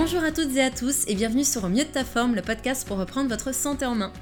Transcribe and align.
Bonjour 0.00 0.22
à 0.22 0.30
toutes 0.30 0.54
et 0.54 0.62
à 0.62 0.70
tous 0.70 1.02
et 1.08 1.16
bienvenue 1.16 1.42
sur 1.42 1.68
mieux 1.68 1.82
de 1.82 1.90
ta 1.90 2.04
forme, 2.04 2.36
le 2.36 2.40
podcast 2.40 2.86
pour 2.86 2.98
reprendre 2.98 3.28
votre 3.28 3.52
santé 3.52 3.84
en 3.84 3.96
main. 3.96 4.12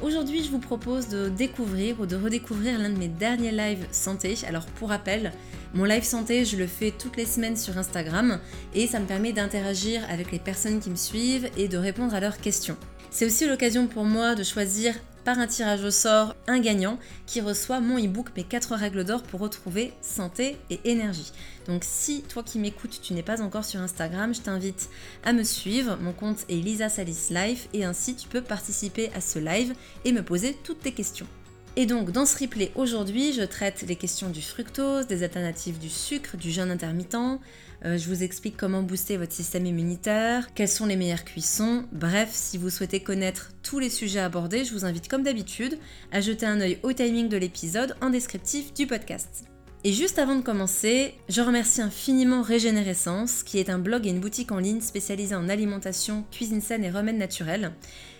Aujourd'hui, 0.00 0.42
je 0.42 0.50
vous 0.50 0.58
propose 0.58 1.08
de 1.08 1.28
découvrir 1.28 2.00
ou 2.00 2.06
de 2.06 2.16
redécouvrir 2.16 2.78
l'un 2.78 2.88
de 2.88 2.98
mes 2.98 3.08
derniers 3.08 3.52
lives 3.52 3.86
santé. 3.92 4.34
Alors 4.48 4.64
pour 4.64 4.88
rappel, 4.88 5.32
mon 5.74 5.84
live 5.84 6.04
santé, 6.04 6.46
je 6.46 6.56
le 6.56 6.66
fais 6.66 6.90
toutes 6.90 7.18
les 7.18 7.26
semaines 7.26 7.58
sur 7.58 7.76
Instagram 7.76 8.40
et 8.72 8.86
ça 8.86 8.98
me 8.98 9.04
permet 9.04 9.34
d'interagir 9.34 10.00
avec 10.08 10.32
les 10.32 10.38
personnes 10.38 10.80
qui 10.80 10.88
me 10.88 10.96
suivent 10.96 11.50
et 11.58 11.68
de 11.68 11.76
répondre 11.76 12.14
à 12.14 12.20
leurs 12.20 12.38
questions. 12.38 12.78
C'est 13.10 13.26
aussi 13.26 13.46
l'occasion 13.46 13.88
pour 13.88 14.06
moi 14.06 14.36
de 14.36 14.42
choisir 14.42 14.94
par 15.26 15.40
un 15.40 15.48
tirage 15.48 15.82
au 15.82 15.90
sort 15.90 16.36
un 16.46 16.60
gagnant 16.60 17.00
qui 17.26 17.40
reçoit 17.40 17.80
mon 17.80 17.98
e-book 17.98 18.28
Mes 18.36 18.44
4 18.44 18.76
règles 18.76 19.02
d'or 19.02 19.24
pour 19.24 19.40
retrouver 19.40 19.92
santé 20.00 20.56
et 20.70 20.78
énergie. 20.84 21.32
Donc 21.66 21.82
si 21.82 22.22
toi 22.22 22.44
qui 22.44 22.60
m'écoutes, 22.60 23.00
tu 23.02 23.12
n'es 23.12 23.24
pas 23.24 23.42
encore 23.42 23.64
sur 23.64 23.80
Instagram, 23.80 24.32
je 24.32 24.42
t'invite 24.42 24.88
à 25.24 25.32
me 25.32 25.42
suivre. 25.42 25.98
Mon 26.00 26.12
compte 26.12 26.44
est 26.48 26.54
Lisa 26.54 26.88
Salis 26.88 27.26
Life 27.30 27.68
et 27.74 27.84
ainsi 27.84 28.14
tu 28.14 28.28
peux 28.28 28.40
participer 28.40 29.10
à 29.16 29.20
ce 29.20 29.40
live 29.40 29.74
et 30.04 30.12
me 30.12 30.22
poser 30.22 30.56
toutes 30.62 30.78
tes 30.78 30.92
questions. 30.92 31.26
Et 31.74 31.86
donc 31.86 32.12
dans 32.12 32.24
ce 32.24 32.38
replay 32.38 32.70
aujourd'hui, 32.76 33.32
je 33.32 33.42
traite 33.42 33.84
les 33.88 33.96
questions 33.96 34.30
du 34.30 34.42
fructose, 34.42 35.08
des 35.08 35.24
alternatives 35.24 35.80
du 35.80 35.90
sucre, 35.90 36.36
du 36.36 36.52
jeûne 36.52 36.70
intermittent. 36.70 37.40
Euh, 37.84 37.98
je 37.98 38.08
vous 38.08 38.22
explique 38.22 38.56
comment 38.56 38.82
booster 38.82 39.16
votre 39.16 39.32
système 39.32 39.66
immunitaire, 39.66 40.52
quelles 40.54 40.68
sont 40.68 40.86
les 40.86 40.96
meilleures 40.96 41.24
cuissons. 41.24 41.84
Bref, 41.92 42.30
si 42.32 42.58
vous 42.58 42.70
souhaitez 42.70 43.00
connaître 43.00 43.50
tous 43.62 43.78
les 43.78 43.90
sujets 43.90 44.20
abordés, 44.20 44.64
je 44.64 44.72
vous 44.72 44.84
invite 44.84 45.08
comme 45.08 45.22
d'habitude 45.22 45.78
à 46.12 46.20
jeter 46.20 46.46
un 46.46 46.60
œil 46.60 46.78
au 46.82 46.92
timing 46.92 47.28
de 47.28 47.36
l'épisode 47.36 47.96
en 48.00 48.10
descriptif 48.10 48.72
du 48.72 48.86
podcast. 48.86 49.44
Et 49.84 49.92
juste 49.92 50.18
avant 50.18 50.34
de 50.34 50.42
commencer, 50.42 51.14
je 51.28 51.40
remercie 51.42 51.80
infiniment 51.80 52.42
Régénérescence, 52.42 53.44
qui 53.44 53.58
est 53.58 53.70
un 53.70 53.78
blog 53.78 54.06
et 54.06 54.10
une 54.10 54.20
boutique 54.20 54.50
en 54.50 54.58
ligne 54.58 54.80
spécialisée 54.80 55.36
en 55.36 55.48
alimentation, 55.48 56.24
cuisine 56.32 56.60
saine 56.60 56.82
et 56.82 56.90
remèdes 56.90 57.18
naturels. 57.18 57.72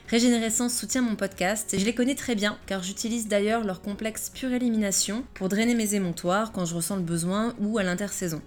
Régénérescence 0.08 0.73
soutient 0.73 1.02
mon 1.02 1.17
podcast 1.17 1.75
et 1.75 1.80
je 1.80 1.84
les 1.84 1.95
connais 1.95 2.14
très 2.14 2.36
bien 2.36 2.56
car 2.67 2.84
j'utilise 2.84 3.27
d'ailleurs 3.27 3.64
leur 3.64 3.83
complexe 3.83 4.30
pure 4.33 4.52
élimination 4.52 5.25
pour 5.34 5.48
drainer 5.48 5.75
mes 5.75 5.97
émontoires 5.97 6.52
quand 6.52 6.64
je 6.64 6.77
ressens 6.77 6.95
le 6.95 7.02
besoin 7.02 7.56
ou 7.58 7.78
à 7.78 7.83
l'intersaison. 7.83 8.41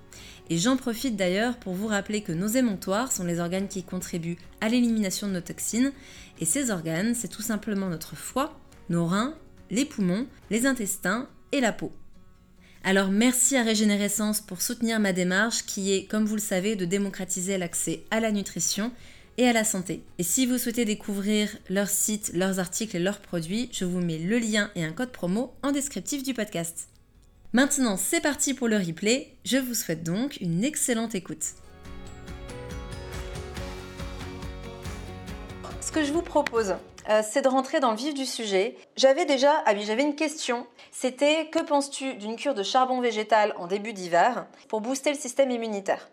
Et 0.49 0.57
j'en 0.57 0.77
profite 0.77 1.15
d'ailleurs 1.15 1.57
pour 1.57 1.73
vous 1.73 1.87
rappeler 1.87 2.21
que 2.21 2.31
nos 2.31 2.47
émontoires 2.47 3.11
sont 3.11 3.23
les 3.23 3.39
organes 3.39 3.67
qui 3.67 3.83
contribuent 3.83 4.37
à 4.61 4.69
l'élimination 4.69 5.27
de 5.27 5.33
nos 5.33 5.41
toxines 5.41 5.91
et 6.39 6.45
ces 6.45 6.71
organes, 6.71 7.13
c'est 7.13 7.27
tout 7.27 7.43
simplement 7.43 7.87
notre 7.87 8.15
foie, 8.15 8.59
nos 8.89 9.05
reins, 9.05 9.35
les 9.69 9.85
poumons, 9.85 10.25
les 10.49 10.65
intestins 10.65 11.29
et 11.51 11.61
la 11.61 11.71
peau. 11.71 11.91
Alors 12.83 13.11
merci 13.11 13.57
à 13.57 13.63
Régénérescence 13.63 14.41
pour 14.41 14.61
soutenir 14.61 14.99
ma 14.99 15.13
démarche 15.13 15.65
qui 15.65 15.93
est, 15.93 16.05
comme 16.05 16.25
vous 16.25 16.35
le 16.35 16.41
savez, 16.41 16.75
de 16.75 16.85
démocratiser 16.85 17.57
l'accès 17.57 18.05
à 18.09 18.19
la 18.19 18.31
nutrition 18.31 18.91
et 19.37 19.47
à 19.47 19.53
la 19.53 19.63
santé. 19.63 20.03
Et 20.17 20.23
si 20.23 20.45
vous 20.45 20.57
souhaitez 20.57 20.85
découvrir 20.85 21.49
leur 21.69 21.89
site, 21.89 22.31
leurs 22.33 22.59
articles 22.59 22.95
et 22.95 22.99
leurs 22.99 23.19
produits, 23.19 23.69
je 23.71 23.85
vous 23.85 24.01
mets 24.01 24.17
le 24.17 24.39
lien 24.39 24.71
et 24.75 24.83
un 24.83 24.93
code 24.93 25.11
promo 25.11 25.53
en 25.61 25.71
descriptif 25.71 26.23
du 26.23 26.33
podcast. 26.33 26.87
Maintenant, 27.51 27.97
c'est 27.97 28.21
parti 28.21 28.53
pour 28.53 28.67
le 28.67 28.77
replay. 28.77 29.35
Je 29.43 29.57
vous 29.57 29.73
souhaite 29.73 30.03
donc 30.03 30.37
une 30.39 30.63
excellente 30.63 31.15
écoute. 31.15 31.43
Ce 35.81 35.91
que 35.91 36.03
je 36.03 36.13
vous 36.13 36.21
propose, 36.21 36.75
euh, 37.09 37.23
c'est 37.27 37.41
de 37.41 37.47
rentrer 37.47 37.79
dans 37.79 37.89
le 37.89 37.97
vif 37.97 38.13
du 38.13 38.27
sujet. 38.27 38.77
J'avais 38.95 39.25
déjà, 39.25 39.63
ah 39.65 39.73
oui, 39.73 39.83
j'avais 39.83 40.03
une 40.03 40.15
question. 40.15 40.67
C'était 40.91 41.49
que 41.49 41.57
penses-tu 41.57 42.13
d'une 42.13 42.35
cure 42.35 42.53
de 42.53 42.61
charbon 42.61 43.01
végétal 43.01 43.55
en 43.57 43.65
début 43.65 43.93
d'hiver 43.93 44.45
pour 44.67 44.81
booster 44.81 45.11
le 45.11 45.17
système 45.17 45.49
immunitaire? 45.49 46.07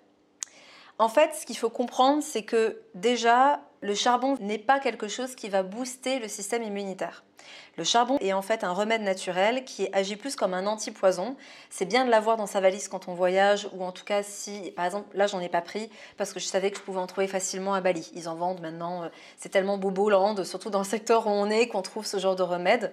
En 0.99 1.11
fait, 1.11 1.35
ce 1.39 1.45
qu'il 1.45 1.59
faut 1.59 1.69
comprendre, 1.69 2.23
c'est 2.23 2.45
que 2.45 2.81
déjà, 2.95 3.61
le 3.81 3.95
charbon 3.95 4.37
n'est 4.41 4.59
pas 4.59 4.81
quelque 4.81 5.09
chose 5.09 5.35
qui 5.35 5.49
va 5.49 5.63
booster 5.63 6.19
le 6.19 6.29
système 6.29 6.63
immunitaire. 6.63 7.25
Le 7.77 7.85
charbon 7.85 8.17
est 8.21 8.33
en 8.33 8.43
fait 8.43 8.65
un 8.65 8.73
remède 8.73 9.03
naturel 9.03 9.65
qui 9.65 9.89
agit 9.93 10.17
plus 10.17 10.35
comme 10.35 10.55
un 10.55 10.67
antipoison. 10.67 11.37
C'est 11.71 11.85
bien 11.85 12.05
de 12.05 12.11
l'avoir 12.11 12.37
dans 12.37 12.47
sa 12.47 12.61
valise 12.61 12.89
quand 12.89 13.09
on 13.09 13.15
voyage 13.15 13.69
ou 13.73 13.85
en 13.85 13.93
tout 13.93 14.05
cas 14.05 14.23
si, 14.23 14.73
par 14.77 14.87
exemple, 14.87 15.17
là 15.17 15.27
j'en 15.27 15.41
ai 15.41 15.49
pas 15.49 15.61
pris 15.61 15.91
parce 16.17 16.33
que 16.33 16.41
je 16.41 16.47
savais 16.47 16.71
que 16.71 16.79
je 16.79 16.83
pouvais 16.83 17.01
en 17.01 17.07
trouver 17.07 17.29
facilement 17.29 17.75
à 17.75 17.81
Bali. 17.81 18.11
Ils 18.15 18.29
en 18.29 18.35
vendent 18.35 18.61
maintenant, 18.61 19.05
euh, 19.05 19.09
c'est 19.37 19.51
tellement 19.51 19.79
bobo 19.79 20.09
land, 20.11 20.43
surtout 20.45 20.71
dans 20.71 20.79
le 20.79 20.85
secteur 20.85 21.27
où 21.27 21.31
on 21.31 21.51
est, 21.51 21.69
qu'on 21.69 21.83
trouve 21.83 22.07
ce 22.07 22.19
genre 22.19 22.37
de 22.37 22.43
remède 22.43 22.93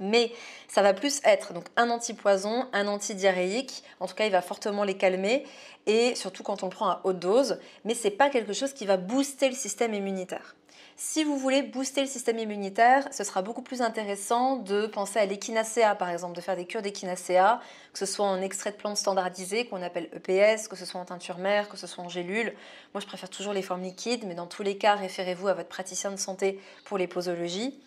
mais 0.00 0.32
ça 0.68 0.82
va 0.82 0.94
plus 0.94 1.20
être 1.24 1.52
donc 1.52 1.66
un 1.76 1.90
antipoison, 1.90 2.66
un 2.72 2.88
antidiarrhéique. 2.88 3.84
En 4.00 4.06
tout 4.06 4.14
cas, 4.14 4.26
il 4.26 4.32
va 4.32 4.42
fortement 4.42 4.84
les 4.84 4.96
calmer 4.96 5.44
et 5.86 6.14
surtout 6.14 6.42
quand 6.42 6.62
on 6.62 6.66
le 6.66 6.72
prend 6.72 6.88
à 6.88 7.00
haute 7.04 7.18
dose. 7.18 7.58
Mais 7.84 7.94
c'est 7.94 8.10
pas 8.10 8.30
quelque 8.30 8.52
chose 8.52 8.72
qui 8.72 8.86
va 8.86 8.96
booster 8.96 9.48
le 9.48 9.54
système 9.54 9.94
immunitaire. 9.94 10.56
Si 11.02 11.24
vous 11.24 11.38
voulez 11.38 11.62
booster 11.62 12.02
le 12.02 12.06
système 12.06 12.38
immunitaire, 12.38 13.08
ce 13.10 13.24
sera 13.24 13.40
beaucoup 13.40 13.62
plus 13.62 13.80
intéressant 13.80 14.56
de 14.56 14.86
penser 14.86 15.18
à 15.18 15.24
l'échinacea, 15.24 15.94
par 15.98 16.10
exemple, 16.10 16.36
de 16.36 16.42
faire 16.42 16.56
des 16.56 16.66
cures 16.66 16.82
d'échinacea, 16.82 17.58
que 17.94 17.98
ce 17.98 18.04
soit 18.04 18.26
en 18.26 18.42
extrait 18.42 18.72
de 18.72 18.76
plantes 18.76 18.98
standardisé, 18.98 19.64
qu'on 19.64 19.80
appelle 19.80 20.10
EPS, 20.12 20.68
que 20.68 20.76
ce 20.76 20.84
soit 20.84 21.00
en 21.00 21.06
teinture 21.06 21.38
mère, 21.38 21.70
que 21.70 21.78
ce 21.78 21.86
soit 21.86 22.04
en 22.04 22.10
gélule. 22.10 22.52
Moi, 22.92 23.00
je 23.00 23.06
préfère 23.06 23.30
toujours 23.30 23.54
les 23.54 23.62
formes 23.62 23.80
liquides, 23.80 24.26
mais 24.26 24.34
dans 24.34 24.46
tous 24.46 24.62
les 24.62 24.76
cas, 24.76 24.94
référez-vous 24.94 25.48
à 25.48 25.54
votre 25.54 25.70
praticien 25.70 26.10
de 26.10 26.16
santé 26.16 26.60
pour 26.84 26.98
les 26.98 27.06
posologies. 27.06 27.80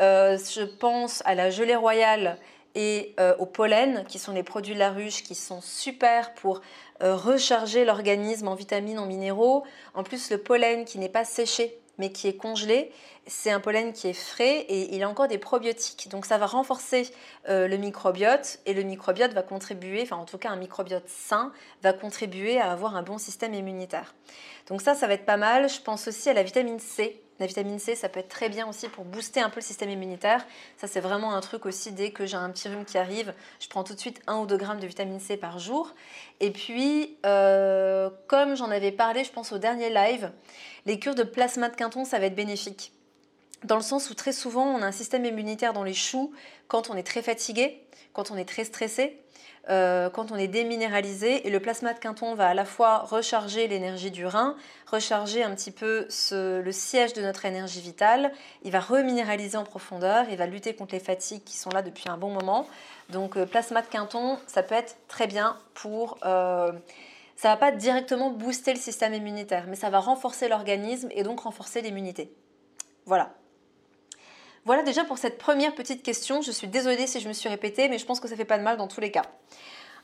Euh, 0.00 0.36
je 0.36 0.62
pense 0.62 1.22
à 1.24 1.34
la 1.34 1.50
gelée 1.50 1.76
royale 1.76 2.38
et 2.74 3.14
euh, 3.18 3.34
au 3.38 3.46
pollen, 3.46 4.04
qui 4.06 4.18
sont 4.18 4.32
les 4.32 4.42
produits 4.42 4.74
de 4.74 4.78
la 4.78 4.90
ruche, 4.90 5.22
qui 5.22 5.34
sont 5.34 5.62
super 5.62 6.34
pour 6.34 6.60
euh, 7.02 7.16
recharger 7.16 7.84
l'organisme 7.84 8.48
en 8.48 8.54
vitamines, 8.54 8.98
en 8.98 9.06
minéraux. 9.06 9.64
En 9.94 10.02
plus, 10.02 10.30
le 10.30 10.38
pollen 10.38 10.84
qui 10.84 10.98
n'est 10.98 11.08
pas 11.08 11.24
séché, 11.24 11.78
mais 11.96 12.12
qui 12.12 12.28
est 12.28 12.36
congelé, 12.36 12.92
c'est 13.26 13.50
un 13.50 13.58
pollen 13.58 13.94
qui 13.94 14.08
est 14.08 14.12
frais 14.12 14.58
et 14.68 14.94
il 14.94 15.02
a 15.02 15.08
encore 15.08 15.28
des 15.28 15.38
probiotiques. 15.38 16.10
Donc 16.10 16.26
ça 16.26 16.36
va 16.36 16.44
renforcer 16.44 17.10
le 17.48 17.74
microbiote 17.76 18.58
et 18.66 18.74
le 18.74 18.82
microbiote 18.82 19.32
va 19.32 19.42
contribuer, 19.42 20.02
enfin 20.02 20.16
en 20.16 20.26
tout 20.26 20.36
cas 20.36 20.50
un 20.50 20.56
microbiote 20.56 21.08
sain, 21.08 21.52
va 21.82 21.94
contribuer 21.94 22.60
à 22.60 22.70
avoir 22.70 22.96
un 22.96 23.02
bon 23.02 23.16
système 23.16 23.54
immunitaire. 23.54 24.14
Donc 24.68 24.82
ça, 24.82 24.94
ça 24.94 25.06
va 25.06 25.14
être 25.14 25.24
pas 25.24 25.38
mal. 25.38 25.70
Je 25.70 25.80
pense 25.80 26.06
aussi 26.06 26.28
à 26.28 26.34
la 26.34 26.42
vitamine 26.42 26.78
C 26.78 27.22
la 27.38 27.46
vitamine 27.46 27.78
C, 27.78 27.94
ça 27.94 28.08
peut 28.08 28.20
être 28.20 28.28
très 28.28 28.48
bien 28.48 28.66
aussi 28.66 28.88
pour 28.88 29.04
booster 29.04 29.40
un 29.40 29.50
peu 29.50 29.60
le 29.60 29.64
système 29.64 29.90
immunitaire. 29.90 30.46
Ça, 30.78 30.86
c'est 30.86 31.00
vraiment 31.00 31.34
un 31.34 31.40
truc 31.40 31.66
aussi, 31.66 31.92
dès 31.92 32.10
que 32.10 32.24
j'ai 32.24 32.36
un 32.36 32.50
petit 32.50 32.68
rhume 32.68 32.84
qui 32.84 32.96
arrive, 32.96 33.34
je 33.60 33.68
prends 33.68 33.84
tout 33.84 33.94
de 33.94 34.00
suite 34.00 34.20
1 34.26 34.38
ou 34.38 34.46
2 34.46 34.56
grammes 34.56 34.80
de 34.80 34.86
vitamine 34.86 35.20
C 35.20 35.36
par 35.36 35.58
jour. 35.58 35.94
Et 36.40 36.50
puis, 36.50 37.16
euh, 37.26 38.08
comme 38.26 38.56
j'en 38.56 38.70
avais 38.70 38.92
parlé, 38.92 39.24
je 39.24 39.32
pense 39.32 39.52
au 39.52 39.58
dernier 39.58 39.90
live, 39.90 40.32
les 40.86 40.98
cures 40.98 41.14
de 41.14 41.24
plasma 41.24 41.68
de 41.68 41.76
Quinton, 41.76 42.04
ça 42.04 42.18
va 42.18 42.26
être 42.26 42.34
bénéfique. 42.34 42.92
Dans 43.64 43.76
le 43.76 43.82
sens 43.82 44.10
où 44.10 44.14
très 44.14 44.32
souvent, 44.32 44.64
on 44.64 44.82
a 44.82 44.86
un 44.86 44.92
système 44.92 45.24
immunitaire 45.24 45.72
dans 45.72 45.84
les 45.84 45.94
choux 45.94 46.32
quand 46.68 46.90
on 46.90 46.94
est 46.94 47.02
très 47.02 47.22
fatigué, 47.22 47.82
quand 48.12 48.30
on 48.30 48.36
est 48.36 48.44
très 48.44 48.64
stressé. 48.64 49.20
Euh, 49.68 50.10
quand 50.10 50.30
on 50.30 50.36
est 50.36 50.46
déminéralisé 50.46 51.46
et 51.46 51.50
le 51.50 51.58
plasma 51.58 51.92
de 51.92 51.98
Quinton 51.98 52.34
va 52.34 52.48
à 52.48 52.54
la 52.54 52.64
fois 52.64 52.98
recharger 52.98 53.66
l'énergie 53.66 54.12
du 54.12 54.24
rein, 54.24 54.56
recharger 54.86 55.42
un 55.42 55.54
petit 55.54 55.72
peu 55.72 56.06
le 56.32 56.72
siège 56.72 57.14
de 57.14 57.22
notre 57.22 57.44
énergie 57.44 57.80
vitale, 57.80 58.32
il 58.62 58.70
va 58.70 58.80
reminéraliser 58.80 59.56
en 59.56 59.64
profondeur, 59.64 60.26
il 60.30 60.36
va 60.36 60.46
lutter 60.46 60.74
contre 60.74 60.94
les 60.94 61.00
fatigues 61.00 61.42
qui 61.44 61.56
sont 61.56 61.70
là 61.70 61.82
depuis 61.82 62.08
un 62.08 62.16
bon 62.16 62.30
moment. 62.30 62.66
Donc 63.10 63.36
euh, 63.36 63.46
plasma 63.46 63.82
de 63.82 63.88
Quinton, 63.88 64.38
ça 64.46 64.62
peut 64.62 64.74
être 64.74 64.96
très 65.08 65.26
bien 65.26 65.56
pour... 65.74 66.18
Euh, 66.24 66.72
ça 67.34 67.48
va 67.48 67.56
pas 67.56 67.70
directement 67.70 68.30
booster 68.30 68.72
le 68.72 68.80
système 68.80 69.12
immunitaire, 69.12 69.64
mais 69.68 69.76
ça 69.76 69.90
va 69.90 69.98
renforcer 70.00 70.48
l'organisme 70.48 71.08
et 71.10 71.22
donc 71.22 71.40
renforcer 71.40 71.82
l'immunité. 71.82 72.32
Voilà, 73.04 73.34
voilà 74.66 74.82
déjà 74.82 75.04
pour 75.04 75.16
cette 75.16 75.38
première 75.38 75.74
petite 75.76 76.02
question. 76.02 76.42
Je 76.42 76.50
suis 76.50 76.66
désolée 76.66 77.06
si 77.06 77.20
je 77.20 77.28
me 77.28 77.32
suis 77.32 77.48
répétée, 77.48 77.88
mais 77.88 77.98
je 77.98 78.04
pense 78.04 78.18
que 78.18 78.26
ça 78.26 78.34
fait 78.34 78.44
pas 78.44 78.58
de 78.58 78.64
mal 78.64 78.76
dans 78.76 78.88
tous 78.88 79.00
les 79.00 79.12
cas. 79.12 79.22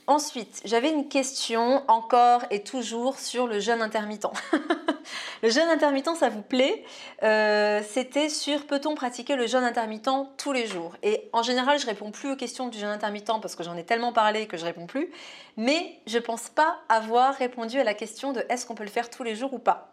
Ensuite, 0.07 0.63
j'avais 0.65 0.91
une 0.91 1.09
question 1.09 1.83
encore 1.89 2.43
et 2.51 2.63
toujours 2.63 3.19
sur 3.19 3.49
le 3.49 3.59
jeûne 3.59 3.83
intermittent. 3.83 4.29
le 5.43 5.51
jeûne 5.51 5.69
intermittent, 5.69 6.15
ça 6.15 6.29
vous 6.29 6.43
plaît? 6.43 6.85
Euh, 7.25 7.81
C'était 7.89 8.29
sur 8.29 8.67
peut-on 8.67 8.95
pratiquer 8.95 9.35
le 9.35 9.49
jeûne 9.49 9.65
intermittent 9.65 10.11
tous 10.39 10.53
les 10.53 10.69
jours? 10.69 10.95
Et 11.03 11.29
en 11.33 11.43
général, 11.43 11.81
je 11.81 11.87
réponds 11.87 12.13
plus 12.13 12.31
aux 12.31 12.37
questions 12.37 12.69
du 12.69 12.79
jeûne 12.79 12.91
intermittent 12.91 13.41
parce 13.41 13.57
que 13.57 13.65
j'en 13.65 13.77
ai 13.77 13.85
tellement 13.85 14.13
parlé 14.13 14.47
que 14.47 14.57
je 14.57 14.65
réponds 14.65 14.87
plus. 14.87 15.11
Mais 15.57 15.99
je 16.07 16.19
pense 16.19 16.49
pas 16.49 16.79
avoir 16.89 17.35
répondu 17.35 17.81
à 17.81 17.85
la 17.85 17.95
question 17.95 18.33
de 18.33 18.45
est-ce 18.49 18.65
qu'on 18.65 18.77
peut 18.77 18.85
le 18.85 18.91
faire 18.91 19.11
tous 19.11 19.25
les 19.25 19.35
jours 19.35 19.53
ou 19.55 19.59
pas. 19.59 19.91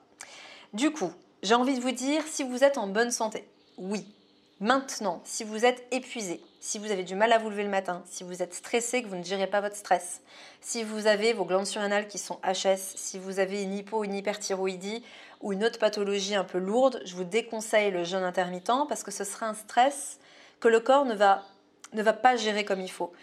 Du 0.74 0.92
coup, 0.92 1.12
j'ai 1.42 1.56
envie 1.56 1.76
de 1.76 1.82
vous 1.82 1.92
dire 1.92 2.22
si 2.28 2.44
vous 2.44 2.64
êtes 2.64 2.78
en 2.78 2.86
bonne 2.86 3.12
santé. 3.12 3.48
Oui, 3.78 4.06
Maintenant, 4.62 5.22
si 5.24 5.46
vous 5.46 5.64
êtes 5.64 5.88
épuisé, 5.92 6.42
si 6.60 6.80
vous 6.80 6.92
avez 6.92 7.04
du 7.04 7.16
mal 7.16 7.32
à 7.32 7.38
vous 7.38 7.50
lever 7.50 7.64
le 7.64 7.70
matin, 7.70 8.04
si 8.06 8.26
vous 8.26 8.44
êtes 8.44 8.54
stressé, 8.54 9.02
que 9.02 9.08
vous 9.08 9.16
ne 9.16 9.24
gérez 9.24 9.48
pas 9.48 9.62
votre 9.62 9.78
stress, 9.78 10.20
si 10.60 10.84
vous 10.84 11.08
avez 11.08 11.32
vos 11.32 11.46
glandes 11.46 11.66
surrénales 11.66 12.10
qui 12.10 12.18
sont 12.18 12.40
HS, 12.44 12.96
si 12.96 13.18
vous 13.18 13.40
avez 13.40 13.64
une 13.64 13.74
hypo, 13.74 14.04
une 14.04 14.14
hyperthyroïdie 14.14 15.02
ou 15.40 15.54
une 15.54 15.64
autre 15.64 15.80
pathologie 15.80 16.36
un 16.36 16.44
peu 16.44 16.58
lourde, 16.58 17.02
je 17.06 17.16
vous 17.16 17.24
déconseille 17.24 17.90
le 17.90 18.04
jeûne 18.04 18.24
intermittent 18.24 18.86
parce 18.90 19.04
que 19.04 19.12
ce 19.12 19.24
sera 19.24 19.48
un 19.48 19.54
stress 19.54 20.20
que 20.60 20.68
le 20.68 20.82
corps 20.82 21.06
ne 21.06 21.16
va, 21.16 21.46
ne 21.94 22.04
va 22.04 22.12
pas 22.12 22.36
gérer 22.36 22.66
comme 22.66 22.82
il 22.82 22.92
faut. 22.92 23.14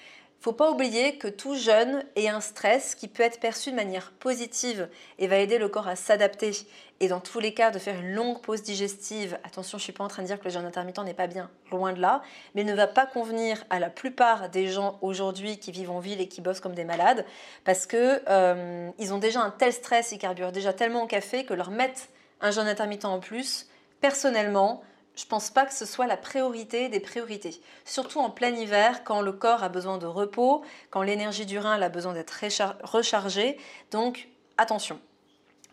Faut 0.41 0.53
pas 0.53 0.71
oublier 0.71 1.19
que 1.19 1.29
tout 1.29 1.57
jeûne 1.57 2.05
est 2.15 2.29
un 2.29 2.41
stress 2.41 2.95
qui 2.95 3.09
peut 3.09 3.23
être 3.23 3.41
perçu 3.41 3.71
de 3.71 3.77
manière 3.77 4.13
positive 4.13 4.89
et 5.19 5.27
va 5.27 5.39
aider 5.39 5.59
le 5.59 5.69
corps 5.69 5.89
à 5.89 5.97
s'adapter. 5.97 6.53
Et 7.01 7.09
dans 7.09 7.21
tous 7.21 7.41
les 7.41 7.53
cas, 7.53 7.71
de 7.71 7.79
faire 7.79 8.01
une 8.01 8.15
longue 8.15 8.41
pause 8.41 8.63
digestive, 8.63 9.39
attention, 9.45 9.77
je 9.77 9.83
suis 9.83 9.93
pas 9.93 10.05
en 10.05 10.09
train 10.09 10.23
de 10.23 10.29
dire 10.29 10.39
que 10.39 10.45
le 10.45 10.51
jeûne 10.51 10.65
intermittent 10.65 10.99
n'est 11.01 11.15
pas 11.15 11.27
bien, 11.27 11.51
loin 11.71 11.93
de 11.93 12.01
là, 12.01 12.23
mais 12.55 12.65
ne 12.65 12.75
va 12.75 12.87
pas 12.87 13.07
convenir 13.07 13.65
à 13.71 13.79
la 13.81 13.91
plupart 13.91 14.49
des 14.49 14.69
gens 14.69 14.99
aujourd'hui 15.03 15.59
qui 15.59 15.73
vivent 15.73 15.91
en 15.91 15.99
ville 15.99 16.21
et 16.21 16.29
qui 16.29 16.41
bossent 16.41 16.61
comme 16.61 16.75
des 16.75 16.85
malades, 16.85 17.27
parce 17.65 17.87
que 17.87 18.23
euh, 18.29 18.89
ils 18.99 19.13
ont 19.13 19.19
déjà 19.19 19.41
un 19.41 19.51
tel 19.51 19.73
stress, 19.73 20.13
ils 20.13 20.19
carburent 20.19 20.53
déjà 20.53 20.73
tellement 20.73 21.03
au 21.03 21.07
café 21.07 21.45
que 21.45 21.55
leur 21.55 21.71
mettre 21.71 22.03
un 22.41 22.51
jeûne 22.51 22.69
intermittent 22.69 23.05
en 23.05 23.21
plus, 23.21 23.67
personnellement, 24.01 24.83
je 25.17 25.25
ne 25.25 25.29
pense 25.29 25.51
pas 25.51 25.65
que 25.65 25.73
ce 25.73 25.87
soit 25.87 26.07
la 26.07 26.17
priorité 26.17 26.89
des 26.89 27.01
priorités. 27.01 27.61
Surtout 27.85 28.21
en 28.21 28.31
plein 28.31 28.55
hiver, 28.55 29.03
quand 29.03 29.23
le 29.23 29.33
corps 29.33 29.65
a 29.65 29.69
besoin 29.69 29.99
de 29.99 30.07
repos, 30.07 30.63
quand 30.91 31.03
l'énergie 31.03 31.47
du 31.47 31.59
rein 31.59 31.81
a 31.81 31.89
besoin 31.89 32.13
d'être 32.13 32.39
rechargée. 32.85 33.59
Donc, 33.91 34.29
attention. 34.59 35.01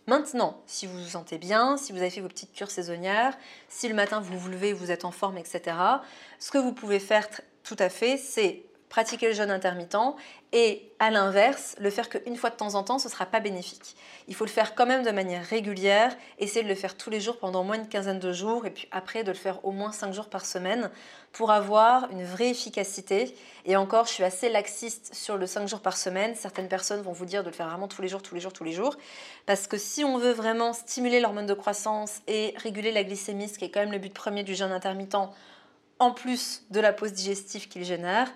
Maintenant, 0.07 0.61
si 0.65 0.87
vous 0.87 0.97
vous 0.97 1.09
sentez 1.09 1.37
bien, 1.37 1.77
si 1.77 1.91
vous 1.91 1.99
avez 1.99 2.09
fait 2.09 2.21
vos 2.21 2.27
petites 2.27 2.53
cures 2.53 2.71
saisonnières, 2.71 3.37
si 3.69 3.87
le 3.87 3.95
matin 3.95 4.19
vous 4.19 4.37
vous 4.37 4.49
levez, 4.49 4.73
vous 4.73 4.91
êtes 4.91 5.05
en 5.05 5.11
forme, 5.11 5.37
etc., 5.37 5.77
ce 6.39 6.51
que 6.51 6.57
vous 6.57 6.73
pouvez 6.73 6.99
faire 6.99 7.27
tout 7.63 7.77
à 7.79 7.89
fait, 7.89 8.17
c'est 8.17 8.63
pratiquer 8.93 9.27
le 9.27 9.33
jeûne 9.33 9.49
intermittent 9.49 9.97
et 10.51 10.91
à 10.99 11.09
l'inverse, 11.09 11.75
le 11.79 11.89
faire 11.89 12.09
qu'une 12.09 12.35
fois 12.35 12.51
de 12.51 12.55
temps 12.55 12.75
en 12.75 12.83
temps, 12.83 12.99
ce 12.99 13.07
ne 13.07 13.11
sera 13.11 13.25
pas 13.25 13.39
bénéfique. 13.39 13.95
Il 14.27 14.35
faut 14.35 14.45
le 14.45 14.51
faire 14.51 14.75
quand 14.75 14.85
même 14.85 15.01
de 15.01 15.09
manière 15.09 15.43
régulière, 15.43 16.15
essayer 16.37 16.61
de 16.61 16.69
le 16.69 16.75
faire 16.75 16.95
tous 16.95 17.09
les 17.09 17.19
jours 17.19 17.39
pendant 17.39 17.63
moins 17.63 17.79
d'une 17.79 17.89
quinzaine 17.89 18.19
de 18.19 18.31
jours 18.31 18.67
et 18.67 18.69
puis 18.69 18.87
après 18.91 19.23
de 19.23 19.31
le 19.31 19.37
faire 19.37 19.65
au 19.65 19.71
moins 19.71 19.91
cinq 19.91 20.13
jours 20.13 20.29
par 20.29 20.45
semaine 20.45 20.91
pour 21.31 21.49
avoir 21.49 22.11
une 22.11 22.23
vraie 22.23 22.51
efficacité. 22.51 23.35
Et 23.65 23.75
encore, 23.75 24.05
je 24.05 24.11
suis 24.11 24.23
assez 24.23 24.47
laxiste 24.47 25.15
sur 25.15 25.37
le 25.37 25.47
5 25.47 25.67
jours 25.67 25.79
par 25.79 25.97
semaine. 25.97 26.35
Certaines 26.35 26.67
personnes 26.67 27.01
vont 27.01 27.13
vous 27.13 27.25
dire 27.25 27.41
de 27.41 27.49
le 27.49 27.55
faire 27.55 27.69
vraiment 27.69 27.87
tous 27.87 28.03
les 28.03 28.07
jours, 28.07 28.21
tous 28.21 28.35
les 28.35 28.41
jours, 28.41 28.53
tous 28.53 28.63
les 28.63 28.73
jours. 28.73 28.95
Parce 29.47 29.65
que 29.65 29.79
si 29.79 30.03
on 30.03 30.19
veut 30.19 30.33
vraiment 30.33 30.71
stimuler 30.71 31.19
l'hormone 31.19 31.47
de 31.47 31.55
croissance 31.55 32.21
et 32.27 32.53
réguler 32.57 32.91
la 32.91 33.03
glycémie, 33.03 33.49
ce 33.49 33.57
qui 33.57 33.65
est 33.65 33.71
quand 33.71 33.79
même 33.79 33.91
le 33.91 33.97
but 33.97 34.13
premier 34.13 34.43
du 34.43 34.53
jeûne 34.53 34.71
intermittent, 34.71 35.17
en 35.97 36.11
plus 36.11 36.61
de 36.69 36.79
la 36.79 36.93
pause 36.93 37.13
digestive 37.13 37.67
qu'il 37.67 37.83
génère, 37.83 38.31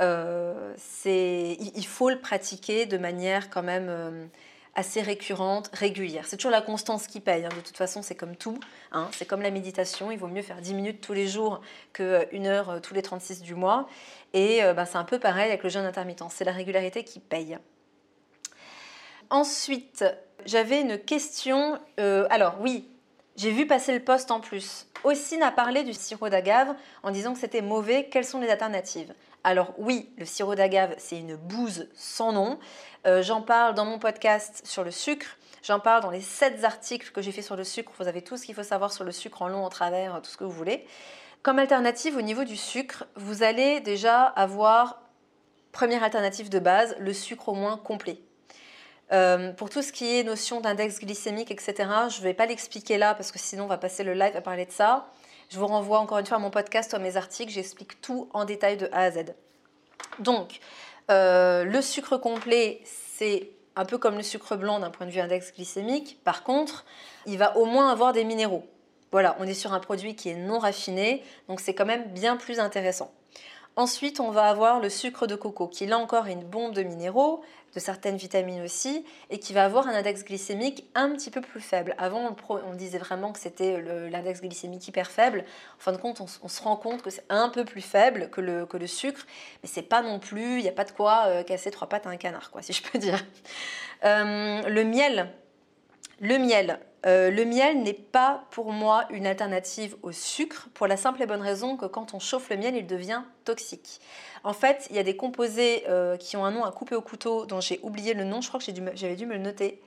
euh, 0.00 0.74
il 1.06 1.86
faut 1.86 2.10
le 2.10 2.20
pratiquer 2.20 2.86
de 2.86 2.98
manière 2.98 3.50
quand 3.50 3.62
même 3.62 3.88
euh, 3.88 4.26
assez 4.74 5.00
récurrente, 5.00 5.70
régulière. 5.72 6.24
C'est 6.26 6.36
toujours 6.36 6.52
la 6.52 6.62
constance 6.62 7.06
qui 7.06 7.20
paye. 7.20 7.44
Hein. 7.44 7.50
De 7.56 7.60
toute 7.60 7.76
façon, 7.76 8.02
c'est 8.02 8.14
comme 8.14 8.36
tout. 8.36 8.58
Hein. 8.92 9.08
C'est 9.12 9.26
comme 9.26 9.42
la 9.42 9.50
méditation. 9.50 10.10
Il 10.10 10.18
vaut 10.18 10.28
mieux 10.28 10.42
faire 10.42 10.60
10 10.60 10.74
minutes 10.74 11.00
tous 11.00 11.14
les 11.14 11.26
jours 11.26 11.60
qu'une 11.92 12.46
heure 12.46 12.70
euh, 12.70 12.80
tous 12.80 12.94
les 12.94 13.02
36 13.02 13.42
du 13.42 13.54
mois. 13.54 13.88
Et 14.34 14.60
ben, 14.76 14.84
c'est 14.84 14.98
un 14.98 15.04
peu 15.04 15.18
pareil 15.18 15.48
avec 15.48 15.62
le 15.62 15.70
jeûne 15.70 15.86
intermittent. 15.86 16.22
C'est 16.28 16.44
la 16.44 16.52
régularité 16.52 17.02
qui 17.02 17.18
paye. 17.18 17.56
Ensuite, 19.30 20.04
j'avais 20.44 20.82
une 20.82 20.98
question. 20.98 21.78
alors 21.96 22.56
oui, 22.60 22.86
j'ai 23.36 23.52
vu 23.52 23.66
passer 23.66 23.94
le 23.94 24.04
poste 24.04 24.30
en 24.30 24.40
plus. 24.40 24.86
Ossine 25.04 25.42
a 25.42 25.50
parlé 25.50 25.82
du 25.82 25.94
sirop 25.94 26.28
d'agave 26.28 26.74
en 27.02 27.10
disant 27.10 27.32
que 27.32 27.38
c'était 27.38 27.62
mauvais. 27.62 28.08
Quelles 28.10 28.26
sont 28.26 28.40
les 28.40 28.50
alternatives? 28.50 29.14
Alors 29.44 29.72
oui, 29.78 30.10
le 30.18 30.24
sirop 30.24 30.54
d'agave, 30.54 30.94
c'est 30.98 31.18
une 31.18 31.36
bouse 31.36 31.88
sans 31.94 32.32
nom. 32.32 32.58
Euh, 33.06 33.22
j'en 33.22 33.40
parle 33.40 33.74
dans 33.74 33.84
mon 33.84 33.98
podcast 33.98 34.62
sur 34.64 34.84
le 34.84 34.90
sucre. 34.90 35.38
J'en 35.62 35.80
parle 35.80 36.02
dans 36.02 36.10
les 36.10 36.20
7 36.20 36.64
articles 36.64 37.10
que 37.12 37.22
j'ai 37.22 37.32
fait 37.32 37.42
sur 37.42 37.56
le 37.56 37.64
sucre. 37.64 37.92
Vous 37.98 38.08
avez 38.08 38.22
tout 38.22 38.36
ce 38.36 38.44
qu'il 38.44 38.54
faut 38.54 38.62
savoir 38.62 38.92
sur 38.92 39.04
le 39.04 39.12
sucre 39.12 39.42
en 39.42 39.48
long, 39.48 39.64
en 39.64 39.68
travers, 39.68 40.20
tout 40.22 40.30
ce 40.30 40.36
que 40.36 40.44
vous 40.44 40.50
voulez. 40.50 40.84
Comme 41.42 41.58
alternative 41.58 42.16
au 42.16 42.22
niveau 42.22 42.44
du 42.44 42.56
sucre, 42.56 43.06
vous 43.16 43.42
allez 43.42 43.80
déjà 43.80 44.24
avoir, 44.24 45.02
première 45.72 46.02
alternative 46.02 46.48
de 46.48 46.58
base, 46.58 46.96
le 46.98 47.12
sucre 47.12 47.48
au 47.48 47.54
moins 47.54 47.76
complet. 47.76 48.20
Euh, 49.12 49.52
pour 49.52 49.70
tout 49.70 49.82
ce 49.82 49.92
qui 49.92 50.18
est 50.18 50.22
notion 50.22 50.60
d'index 50.60 51.00
glycémique, 51.00 51.50
etc., 51.50 51.74
je 52.10 52.18
ne 52.18 52.22
vais 52.22 52.34
pas 52.34 52.46
l'expliquer 52.46 52.98
là 52.98 53.14
parce 53.14 53.32
que 53.32 53.38
sinon 53.38 53.64
on 53.64 53.68
va 53.68 53.78
passer 53.78 54.04
le 54.04 54.12
live 54.12 54.36
à 54.36 54.40
parler 54.40 54.66
de 54.66 54.72
ça. 54.72 55.06
Je 55.48 55.58
vous 55.58 55.66
renvoie 55.66 55.98
encore 55.98 56.18
une 56.18 56.26
fois 56.26 56.36
à 56.36 56.40
mon 56.40 56.50
podcast 56.50 56.92
ou 56.92 56.96
à 56.96 56.98
mes 56.98 57.16
articles, 57.16 57.50
j'explique 57.50 58.00
tout 58.02 58.28
en 58.34 58.44
détail 58.44 58.76
de 58.76 58.88
A 58.92 59.04
à 59.04 59.10
Z. 59.10 59.34
Donc, 60.18 60.60
euh, 61.10 61.64
le 61.64 61.80
sucre 61.80 62.18
complet, 62.18 62.82
c'est 62.84 63.50
un 63.76 63.86
peu 63.86 63.96
comme 63.96 64.16
le 64.16 64.22
sucre 64.22 64.56
blanc 64.56 64.80
d'un 64.80 64.90
point 64.90 65.06
de 65.06 65.10
vue 65.10 65.20
index 65.20 65.54
glycémique. 65.54 66.18
Par 66.24 66.42
contre, 66.42 66.84
il 67.26 67.38
va 67.38 67.56
au 67.56 67.64
moins 67.64 67.90
avoir 67.90 68.12
des 68.12 68.24
minéraux. 68.24 68.66
Voilà, 69.10 69.36
on 69.38 69.44
est 69.44 69.54
sur 69.54 69.72
un 69.72 69.80
produit 69.80 70.16
qui 70.16 70.28
est 70.28 70.34
non 70.34 70.58
raffiné, 70.58 71.22
donc 71.48 71.60
c'est 71.60 71.72
quand 71.74 71.86
même 71.86 72.12
bien 72.12 72.36
plus 72.36 72.60
intéressant. 72.60 73.10
Ensuite, 73.76 74.20
on 74.20 74.30
va 74.30 74.50
avoir 74.50 74.80
le 74.80 74.90
sucre 74.90 75.26
de 75.26 75.36
coco, 75.36 75.68
qui 75.68 75.86
là 75.86 75.98
encore 75.98 76.26
une 76.26 76.42
bombe 76.42 76.74
de 76.74 76.82
minéraux, 76.82 77.42
de 77.74 77.80
certaines 77.80 78.16
vitamines 78.16 78.62
aussi, 78.62 79.04
et 79.30 79.38
qui 79.38 79.52
va 79.52 79.64
avoir 79.64 79.88
un 79.88 79.94
index 79.94 80.24
glycémique 80.24 80.88
un 80.94 81.10
petit 81.10 81.30
peu 81.30 81.40
plus 81.40 81.60
faible. 81.60 81.94
Avant, 81.98 82.34
on, 82.48 82.74
disait 82.74 82.98
vraiment 82.98 83.32
que 83.32 83.38
c'était 83.38 83.80
l'index 84.10 84.40
glycémique 84.40 84.86
hyper 84.88 85.10
faible. 85.10 85.44
En 85.76 85.80
fin 85.80 85.92
de 85.92 85.98
compte, 85.98 86.20
on, 86.20 86.48
se 86.48 86.62
rend 86.62 86.76
compte 86.76 87.02
que 87.02 87.10
c'est 87.10 87.24
un 87.28 87.48
peu 87.48 87.64
plus 87.64 87.82
faible 87.82 88.30
que 88.30 88.40
le, 88.40 88.86
sucre, 88.86 89.26
mais 89.62 89.68
c'est 89.68 89.82
pas 89.82 90.02
non 90.02 90.18
plus, 90.18 90.58
il 90.58 90.62
n'y 90.62 90.68
a 90.68 90.72
pas 90.72 90.84
de 90.84 90.92
quoi 90.92 91.24
euh, 91.26 91.42
casser 91.42 91.70
trois 91.70 91.88
pattes 91.88 92.06
à 92.06 92.10
un 92.10 92.16
canard, 92.16 92.50
quoi, 92.50 92.62
si 92.62 92.72
je 92.72 92.82
peux 92.82 92.98
dire. 92.98 93.24
Euh, 94.04 94.62
le 94.62 94.84
miel, 94.84 95.30
le 96.20 96.38
miel. 96.38 96.80
Euh, 97.06 97.30
le 97.30 97.44
miel 97.44 97.82
n'est 97.82 97.92
pas 97.92 98.44
pour 98.50 98.72
moi 98.72 99.04
une 99.10 99.26
alternative 99.26 99.96
au 100.02 100.10
sucre 100.10 100.68
pour 100.74 100.88
la 100.88 100.96
simple 100.96 101.22
et 101.22 101.26
bonne 101.26 101.42
raison 101.42 101.76
que 101.76 101.86
quand 101.86 102.14
on 102.14 102.18
chauffe 102.18 102.50
le 102.50 102.56
miel, 102.56 102.74
il 102.74 102.86
devient 102.86 103.22
toxique. 103.44 104.00
En 104.44 104.52
fait, 104.52 104.86
il 104.90 104.96
y 104.96 104.98
a 104.98 105.02
des 105.02 105.16
composés 105.16 105.84
euh, 105.88 106.16
qui 106.16 106.36
ont 106.36 106.44
un 106.44 106.50
nom 106.50 106.64
à 106.64 106.72
couper 106.72 106.94
au 106.94 107.00
couteau 107.00 107.46
dont 107.46 107.60
j'ai 107.60 107.80
oublié 107.82 108.12
le 108.14 108.24
nom, 108.24 108.40
je 108.40 108.48
crois 108.48 108.60
que 108.60 108.66
j'avais 108.94 109.16
dû, 109.16 109.26
me 109.26 109.34
le 109.34 109.40
noter. 109.40 109.80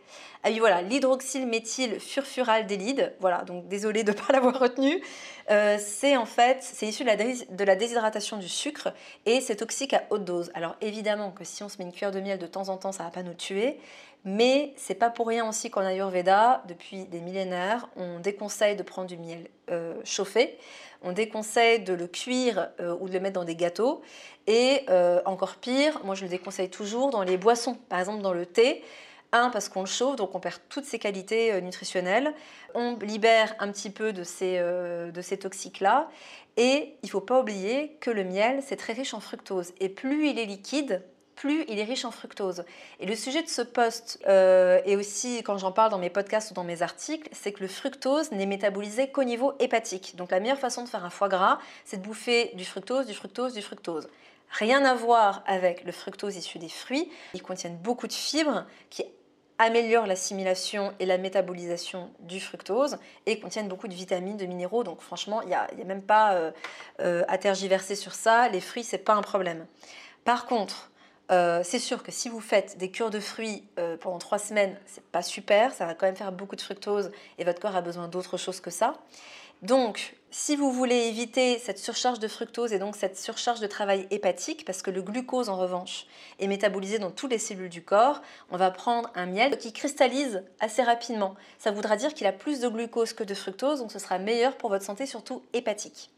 Ah 0.44 0.50
oui, 0.50 0.60
voilà, 0.60 0.82
l'hydroxylméthylfurfuraldéhyde. 0.82 3.14
Voilà, 3.20 3.44
donc 3.44 3.68
désolé 3.68 4.04
de 4.04 4.12
ne 4.12 4.18
pas 4.18 4.34
l'avoir 4.34 4.60
retenu. 4.60 5.02
Euh, 5.50 5.78
c'est 5.80 6.18
en 6.18 6.26
fait, 6.26 6.58
c'est 6.62 6.88
issu 6.88 7.04
de 7.04 7.08
la, 7.08 7.16
de 7.16 7.64
la, 7.64 7.76
déshydratation 7.76 8.38
du 8.38 8.50
sucre 8.50 8.94
et 9.26 9.42
c'est 9.42 9.58
toxique 9.58 9.94
à 9.94 10.04
haute 10.10 10.26
dose. 10.26 10.52
Alors 10.54 10.76
évidemment 10.82 11.32
que 11.32 11.44
si 11.44 11.64
on 11.64 11.70
se 11.70 11.78
met 11.78 11.84
une 11.84 11.92
cuillère 11.92 12.12
de 12.12 12.20
miel 12.20 12.40
de 12.40 12.48
temps 12.48 12.70
en 12.70 12.78
temps, 12.78 12.92
ça 12.92 13.04
ne 13.04 13.10
va 13.10 13.14
pas 13.14 13.24
nous 13.24 13.34
tuer. 13.34 13.80
Mais 14.24 14.74
c'est 14.78 14.96
pas 14.96 15.10
pour 15.10 15.28
rien 15.28 15.48
aussi 15.50 15.72
qu'en 15.72 15.82
Ayurveda, 15.82 16.64
depuis 16.68 17.06
des 17.06 17.22
millénaires, 17.22 17.90
on 17.96 18.20
déconseille 18.20 18.76
de 18.76 18.84
prendre 18.84 19.08
du 19.08 19.18
miel 19.18 19.48
euh, 19.72 20.00
chauffé, 20.04 20.60
on 21.02 21.12
déconseille 21.12 21.80
de 21.80 21.94
le 21.94 22.06
cuire 22.06 22.70
euh, 22.80 22.96
ou 23.00 23.08
de 23.08 23.14
le 23.14 23.20
mettre 23.20 23.40
dans 23.40 23.46
des 23.46 23.56
gâteaux, 23.56 24.02
et 24.46 24.82
euh, 24.90 25.22
encore 25.26 25.56
pire, 25.56 26.02
moi 26.04 26.14
je 26.14 26.24
le 26.24 26.30
déconseille 26.30 26.70
toujours 26.70 27.10
dans 27.10 27.24
les 27.24 27.38
boissons, 27.38 27.74
par 27.90 28.00
exemple 28.00 28.22
dans 28.22 28.34
le 28.34 28.46
thé. 28.46 28.84
Un, 29.34 29.50
parce 29.50 29.70
qu'on 29.70 29.80
le 29.80 29.88
chauffe, 29.88 30.18
donc 30.18 30.36
on 30.36 30.42
perd 30.42 30.60
toutes 30.68 30.84
ses 30.84 31.00
qualités 31.00 31.62
nutritionnelles. 31.62 32.34
On 32.76 32.98
libère 32.98 33.56
un 33.60 33.72
petit 33.72 33.90
peu 33.90 34.12
de 34.12 34.26
ces, 34.26 34.60
de 34.60 35.22
ces 35.22 35.40
toxiques-là. 35.40 36.10
Et 36.58 36.98
il 37.02 37.06
ne 37.06 37.12
faut 37.12 37.22
pas 37.22 37.40
oublier 37.40 37.96
que 38.02 38.12
le 38.12 38.26
miel, 38.26 38.62
c'est 38.62 38.76
très 38.76 38.92
riche 38.92 39.14
en 39.14 39.22
fructose. 39.22 39.72
Et 39.80 39.88
plus 39.88 40.28
il 40.28 40.38
est 40.38 40.46
liquide, 40.46 41.02
plus 41.42 41.66
il 41.68 41.80
est 41.80 41.84
riche 41.84 42.06
en 42.06 42.12
fructose. 42.12 42.64
Et 43.00 43.08
le 43.08 43.16
sujet 43.16 43.42
de 43.42 43.48
ce 43.48 43.64
post, 43.64 44.20
euh, 44.28 44.80
et 44.86 44.96
aussi 44.96 45.42
quand 45.42 45.58
j'en 45.58 45.72
parle 45.72 45.90
dans 45.90 45.98
mes 45.98 46.12
podcasts 46.12 46.52
ou 46.52 46.54
dans 46.54 46.64
mes 46.64 46.84
articles, 46.84 47.28
c'est 47.32 47.52
que 47.52 47.62
le 47.62 47.68
fructose 47.68 48.32
n'est 48.32 48.46
métabolisé 48.46 49.10
qu'au 49.10 49.24
niveau 49.24 49.54
hépatique. 49.60 50.16
Donc 50.16 50.30
la 50.30 50.40
meilleure 50.40 50.60
façon 50.60 50.84
de 50.84 50.90
faire 50.90 51.04
un 51.04 51.10
foie 51.10 51.30
gras, 51.30 51.58
c'est 51.84 51.98
de 51.98 52.04
bouffer 52.04 52.52
du 52.54 52.64
fructose, 52.64 53.08
du 53.08 53.16
fructose, 53.16 53.54
du 53.54 53.64
fructose. 53.64 54.08
Rien 54.52 54.86
à 54.86 54.94
voir 54.94 55.44
avec 55.48 55.84
le 55.84 55.92
fructose 55.92 56.36
issu 56.36 56.60
des 56.60 56.70
fruits. 56.70 57.10
Ils 57.34 57.42
contiennent 57.42 57.78
beaucoup 57.78 58.06
de 58.06 58.14
fibres 58.14 58.66
qui 58.92 59.04
améliorent 59.58 60.06
l'assimilation 60.06 60.94
et 61.00 61.08
la 61.08 61.18
métabolisation 61.18 62.12
du 62.20 62.40
fructose 62.40 63.00
et 63.26 63.40
contiennent 63.40 63.68
beaucoup 63.68 63.88
de 63.88 63.96
vitamines, 63.96 64.38
de 64.38 64.46
minéraux. 64.46 64.84
Donc 64.84 65.02
franchement, 65.02 65.42
il 65.42 65.48
n'y 65.48 65.56
a, 65.56 65.68
même 65.86 66.04
pas 66.04 66.34
euh, 66.34 66.52
euh, 67.00 67.24
à 67.28 67.40
tergiverser 67.40 67.96
sur 67.96 68.14
ça. 68.14 68.48
Les 68.50 68.62
fruits, 68.62 68.84
c'est 68.84 69.00
pas 69.00 69.14
un 69.14 69.24
problème. 69.24 69.66
Par 70.24 70.46
contre, 70.46 70.91
euh, 71.32 71.62
c'est 71.64 71.80
sûr 71.80 72.04
que 72.04 72.12
si 72.12 72.30
vous 72.30 72.42
faites 72.42 72.78
des 72.78 72.92
cures 72.92 73.10
de 73.10 73.20
fruits 73.20 73.64
euh, 73.80 73.96
pendant 73.98 74.18
trois 74.18 74.40
semaines, 74.40 74.78
c'est 74.86 75.04
pas 75.04 75.22
super, 75.22 75.74
ça 75.74 75.86
va 75.86 75.94
quand 75.94 76.06
même 76.06 76.16
faire 76.16 76.32
beaucoup 76.32 76.56
de 76.56 76.62
fructose 76.62 77.12
et 77.38 77.46
votre 77.46 77.62
corps 77.62 77.76
a 77.76 77.82
besoin 77.82 78.08
d'autre 78.08 78.38
chose 78.38 78.60
que 78.60 78.70
ça. 78.70 78.96
Donc, 79.62 80.16
si 80.32 80.56
vous 80.56 80.72
voulez 80.72 81.08
éviter 81.08 81.60
cette 81.60 81.78
surcharge 81.78 82.18
de 82.18 82.28
fructose 82.28 82.74
et 82.74 82.80
donc 82.80 82.96
cette 82.96 83.18
surcharge 83.18 83.60
de 83.60 83.68
travail 83.68 84.08
hépatique, 84.10 84.66
parce 84.66 84.82
que 84.82 84.90
le 84.90 85.04
glucose 85.04 85.50
en 85.50 85.58
revanche 85.58 86.08
est 86.40 86.48
métabolisé 86.48 86.98
dans 86.98 87.12
toutes 87.12 87.32
les 87.32 87.38
cellules 87.38 87.70
du 87.70 87.84
corps, 87.84 88.22
on 88.50 88.58
va 88.58 88.72
prendre 88.72 89.12
un 89.14 89.28
miel 89.28 89.58
qui 89.58 89.72
cristallise 89.72 90.44
assez 90.60 90.82
rapidement. 90.82 91.36
Ça 91.60 91.70
voudra 91.70 91.96
dire 91.96 92.14
qu'il 92.16 92.26
a 92.26 92.32
plus 92.32 92.60
de 92.60 92.68
glucose 92.68 93.14
que 93.14 93.24
de 93.24 93.36
fructose, 93.36 93.80
donc 93.80 93.92
ce 93.92 94.00
sera 94.00 94.18
meilleur 94.18 94.58
pour 94.58 94.70
votre 94.70 94.84
santé, 94.84 95.06
surtout 95.06 95.44
hépatique. 95.54 96.10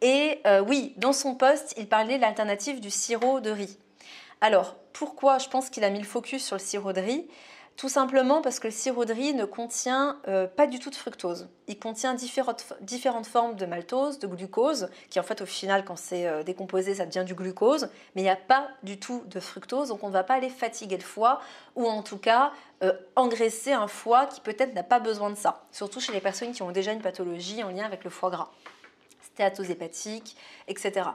Et 0.00 0.40
euh, 0.46 0.60
oui, 0.60 0.94
dans 0.96 1.12
son 1.12 1.34
poste, 1.34 1.74
il 1.76 1.88
parlait 1.88 2.16
de 2.16 2.22
l'alternative 2.22 2.80
du 2.80 2.90
sirop 2.90 3.40
de 3.40 3.50
riz. 3.50 3.76
Alors, 4.40 4.76
pourquoi 4.92 5.38
je 5.38 5.48
pense 5.48 5.70
qu'il 5.70 5.84
a 5.84 5.90
mis 5.90 5.98
le 5.98 6.04
focus 6.04 6.44
sur 6.44 6.56
le 6.56 6.62
sirop 6.62 6.92
tout 7.80 7.88
simplement 7.88 8.42
parce 8.42 8.60
que 8.60 8.66
le 8.66 8.72
sirop 8.72 9.06
ne 9.06 9.44
contient 9.46 10.20
euh, 10.28 10.46
pas 10.46 10.66
du 10.66 10.78
tout 10.78 10.90
de 10.90 10.94
fructose. 10.94 11.48
Il 11.66 11.78
contient 11.78 12.12
différentes, 12.12 12.74
différentes, 12.82 13.26
formes 13.26 13.56
de 13.56 13.64
maltose, 13.64 14.18
de 14.18 14.26
glucose, 14.26 14.90
qui 15.08 15.18
en 15.18 15.22
fait 15.22 15.40
au 15.40 15.46
final 15.46 15.86
quand 15.86 15.96
c'est 15.96 16.26
euh, 16.26 16.42
décomposé 16.42 16.96
ça 16.96 17.06
devient 17.06 17.24
du 17.24 17.34
glucose, 17.34 17.88
mais 18.14 18.20
il 18.20 18.24
n'y 18.24 18.30
a 18.30 18.36
pas 18.36 18.68
du 18.82 18.98
tout 18.98 19.22
de 19.28 19.40
fructose, 19.40 19.88
donc 19.88 20.04
on 20.04 20.08
ne 20.08 20.12
va 20.12 20.24
pas 20.24 20.34
aller 20.34 20.50
fatiguer 20.50 20.98
le 20.98 21.02
foie 21.02 21.40
ou 21.74 21.86
en 21.86 22.02
tout 22.02 22.18
cas 22.18 22.52
euh, 22.82 22.92
engraisser 23.16 23.72
un 23.72 23.88
foie 23.88 24.26
qui 24.26 24.42
peut-être 24.42 24.74
n'a 24.74 24.82
pas 24.82 25.00
besoin 25.00 25.30
de 25.30 25.36
ça, 25.36 25.64
surtout 25.72 26.00
chez 26.00 26.12
les 26.12 26.20
personnes 26.20 26.52
qui 26.52 26.60
ont 26.60 26.72
déjà 26.72 26.92
une 26.92 27.00
pathologie 27.00 27.64
en 27.64 27.70
lien 27.70 27.86
avec 27.86 28.04
le 28.04 28.10
foie 28.10 28.28
gras, 28.28 28.50
stéatose 29.22 29.70
hépatique, 29.70 30.36
etc. 30.68 31.08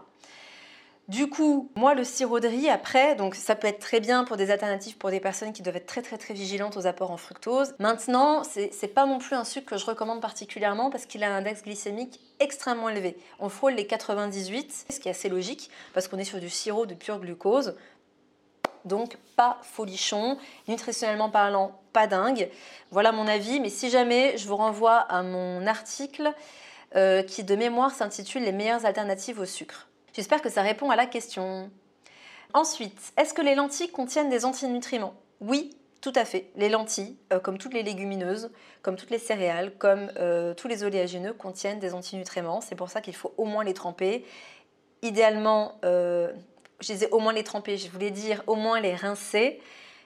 Du 1.07 1.29
coup, 1.29 1.69
moi, 1.75 1.93
le 1.93 2.03
sirop 2.03 2.39
de 2.39 2.47
riz, 2.47 2.67
après, 2.67 3.15
donc 3.15 3.35
ça 3.35 3.55
peut 3.55 3.67
être 3.67 3.77
très 3.77 3.99
bien 3.99 4.23
pour 4.23 4.37
des 4.37 4.49
alternatives 4.49 4.97
pour 4.97 5.11
des 5.11 5.19
personnes 5.19 5.53
qui 5.53 5.61
doivent 5.61 5.75
être 5.75 5.85
très 5.85 6.01
très 6.01 6.17
très 6.17 6.33
vigilantes 6.33 6.77
aux 6.77 6.87
apports 6.87 7.11
en 7.11 7.17
fructose. 7.17 7.75
Maintenant, 7.77 8.41
c'est 8.43 8.87
pas 8.87 9.05
non 9.05 9.19
plus 9.19 9.35
un 9.35 9.43
sucre 9.43 9.69
que 9.69 9.77
je 9.77 9.85
recommande 9.85 10.19
particulièrement 10.19 10.89
parce 10.89 11.05
qu'il 11.05 11.23
a 11.23 11.31
un 11.31 11.37
index 11.37 11.61
glycémique 11.61 12.19
extrêmement 12.39 12.89
élevé. 12.89 13.17
On 13.39 13.49
frôle 13.49 13.73
les 13.73 13.85
98, 13.85 14.87
ce 14.89 14.99
qui 14.99 15.07
est 15.07 15.11
assez 15.11 15.29
logique 15.29 15.69
parce 15.93 16.07
qu'on 16.07 16.17
est 16.17 16.23
sur 16.23 16.39
du 16.39 16.49
sirop 16.49 16.87
de 16.87 16.95
pure 16.95 17.19
glucose. 17.19 17.75
Donc 18.83 19.17
pas 19.35 19.59
folichon, 19.61 20.39
nutritionnellement 20.67 21.29
parlant, 21.29 21.79
pas 21.93 22.07
dingue. 22.07 22.49
Voilà 22.89 23.11
mon 23.11 23.27
avis, 23.27 23.59
mais 23.59 23.69
si 23.69 23.91
jamais, 23.91 24.37
je 24.37 24.47
vous 24.47 24.55
renvoie 24.55 24.97
à 24.97 25.21
mon 25.21 25.67
article 25.67 26.33
euh, 26.95 27.21
qui 27.21 27.43
de 27.43 27.55
mémoire 27.55 27.91
s'intitule 27.91 28.43
Les 28.43 28.51
meilleures 28.51 28.87
alternatives 28.87 29.39
au 29.39 29.45
sucre. 29.45 29.87
J'espère 30.15 30.41
que 30.41 30.49
ça 30.49 30.61
répond 30.61 30.89
à 30.89 30.95
la 30.95 31.07
question. 31.07 31.69
Ensuite, 32.53 33.11
est-ce 33.17 33.33
que 33.33 33.41
les 33.41 33.53
lentilles 33.53 33.91
contiennent 33.91 34.29
des 34.29 34.45
antinutriments? 34.45 35.13
Oui, 35.41 35.75
tout 35.99 36.13
à 36.15 36.23
fait. 36.23 36.51
Les 36.55 36.69
lentilles, 36.69 37.17
euh, 37.33 37.39
comme 37.41 37.57
toutes 37.57 37.73
les 37.73 37.83
légumineuses, 37.83 38.49
comme 38.81 38.95
toutes 38.95 39.09
les 39.09 39.19
céréales, 39.19 39.73
comme 39.77 40.09
euh, 40.17 40.53
tous 40.53 40.69
les 40.69 40.85
oléagineux, 40.85 41.33
contiennent 41.33 41.79
des 41.79 41.93
antinutriments. 41.93 42.61
C'est 42.61 42.75
pour 42.75 42.89
ça 42.89 43.01
qu'il 43.01 43.13
faut 43.13 43.33
au 43.35 43.43
moins 43.43 43.65
les 43.65 43.73
tremper. 43.73 44.23
Idéalement, 45.01 45.79
euh, 45.83 46.31
je 46.79 46.93
disais 46.93 47.09
au 47.11 47.19
moins 47.19 47.33
les 47.33 47.43
tremper, 47.43 47.75
je 47.75 47.89
voulais 47.89 48.11
dire 48.11 48.41
au 48.47 48.55
moins 48.55 48.79
les 48.79 48.95
rincer. 48.95 49.59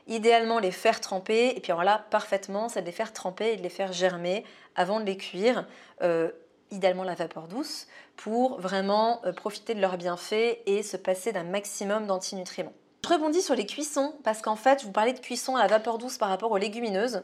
Idéalement, 0.07 0.57
les 0.57 0.71
faire 0.71 1.01
tremper. 1.01 1.53
Et 1.55 1.59
puis 1.59 1.71
voilà, 1.71 2.03
parfaitement, 2.09 2.67
c'est 2.67 2.81
de 2.81 2.87
les 2.87 2.91
faire 2.91 3.13
tremper 3.13 3.53
et 3.53 3.57
de 3.57 3.61
les 3.61 3.69
faire 3.69 3.93
germer 3.93 4.43
avant 4.75 4.99
de 4.99 5.05
les 5.05 5.17
cuire 5.17 5.67
idéalement 6.71 7.03
la 7.03 7.15
vapeur 7.15 7.47
douce, 7.47 7.87
pour 8.15 8.59
vraiment 8.59 9.21
euh, 9.25 9.31
profiter 9.31 9.73
de 9.73 9.81
leurs 9.81 9.97
bienfaits 9.97 10.59
et 10.65 10.83
se 10.83 10.97
passer 10.97 11.31
d'un 11.31 11.43
maximum 11.43 12.07
d'antinutriments. 12.07 12.73
Je 13.03 13.13
rebondis 13.13 13.41
sur 13.41 13.55
les 13.55 13.65
cuissons 13.65 14.13
parce 14.23 14.41
qu'en 14.41 14.55
fait, 14.55 14.81
je 14.81 14.85
vous 14.85 14.91
parlais 14.91 15.13
de 15.13 15.19
cuisson 15.19 15.55
à 15.55 15.61
la 15.61 15.67
vapeur 15.67 15.97
douce 15.97 16.17
par 16.17 16.29
rapport 16.29 16.51
aux 16.51 16.57
légumineuses. 16.57 17.23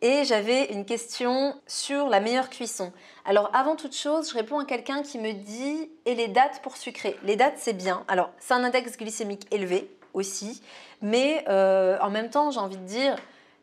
Et 0.00 0.24
j'avais 0.24 0.72
une 0.72 0.84
question 0.84 1.54
sur 1.68 2.08
la 2.08 2.18
meilleure 2.18 2.50
cuisson. 2.50 2.92
Alors 3.24 3.50
avant 3.54 3.76
toute 3.76 3.94
chose, 3.94 4.30
je 4.30 4.34
réponds 4.34 4.58
à 4.58 4.64
quelqu'un 4.64 5.02
qui 5.04 5.20
me 5.20 5.32
dit 5.32 5.90
et 6.06 6.16
les 6.16 6.26
dates 6.26 6.60
pour 6.62 6.76
sucrer? 6.76 7.16
Les 7.22 7.36
dates 7.36 7.54
c'est 7.58 7.72
bien. 7.72 8.04
Alors 8.08 8.30
c'est 8.40 8.54
un 8.54 8.64
index 8.64 8.96
glycémique 8.96 9.46
élevé 9.52 9.88
aussi, 10.12 10.60
mais 11.02 11.44
euh, 11.48 11.98
en 12.00 12.10
même 12.10 12.30
temps 12.30 12.50
j'ai 12.50 12.58
envie 12.58 12.78
de 12.78 12.84
dire 12.84 13.14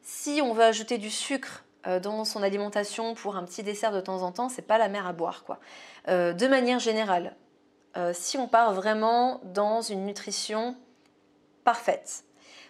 si 0.01 0.39
on 0.41 0.53
veut 0.53 0.63
ajouter 0.63 0.97
du 0.97 1.09
sucre 1.09 1.65
dans 1.85 2.25
son 2.25 2.43
alimentation 2.43 3.15
pour 3.15 3.37
un 3.37 3.43
petit 3.43 3.63
dessert 3.63 3.91
de 3.91 4.01
temps 4.01 4.21
en 4.21 4.31
temps, 4.31 4.49
c'est 4.49 4.61
pas 4.61 4.77
la 4.77 4.89
mer 4.89 5.07
à 5.07 5.13
boire 5.13 5.43
quoi. 5.43 5.59
Euh, 6.07 6.33
de 6.33 6.47
manière 6.47 6.79
générale, 6.79 7.35
euh, 7.97 8.13
si 8.13 8.37
on 8.37 8.47
part 8.47 8.73
vraiment 8.73 9.41
dans 9.43 9.81
une 9.81 10.05
nutrition 10.05 10.75
parfaite, 11.63 12.23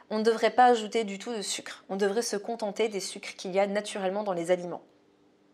on 0.09 0.19
ne 0.19 0.23
devrait 0.23 0.51
pas 0.51 0.65
ajouter 0.65 1.03
du 1.03 1.19
tout 1.19 1.33
de 1.33 1.41
sucre. 1.41 1.83
On 1.89 1.95
devrait 1.95 2.21
se 2.23 2.35
contenter 2.35 2.89
des 2.89 2.99
sucres 2.99 3.35
qu'il 3.35 3.51
y 3.51 3.59
a 3.59 3.67
naturellement 3.67 4.23
dans 4.23 4.33
les 4.33 4.51
aliments. 4.51 4.81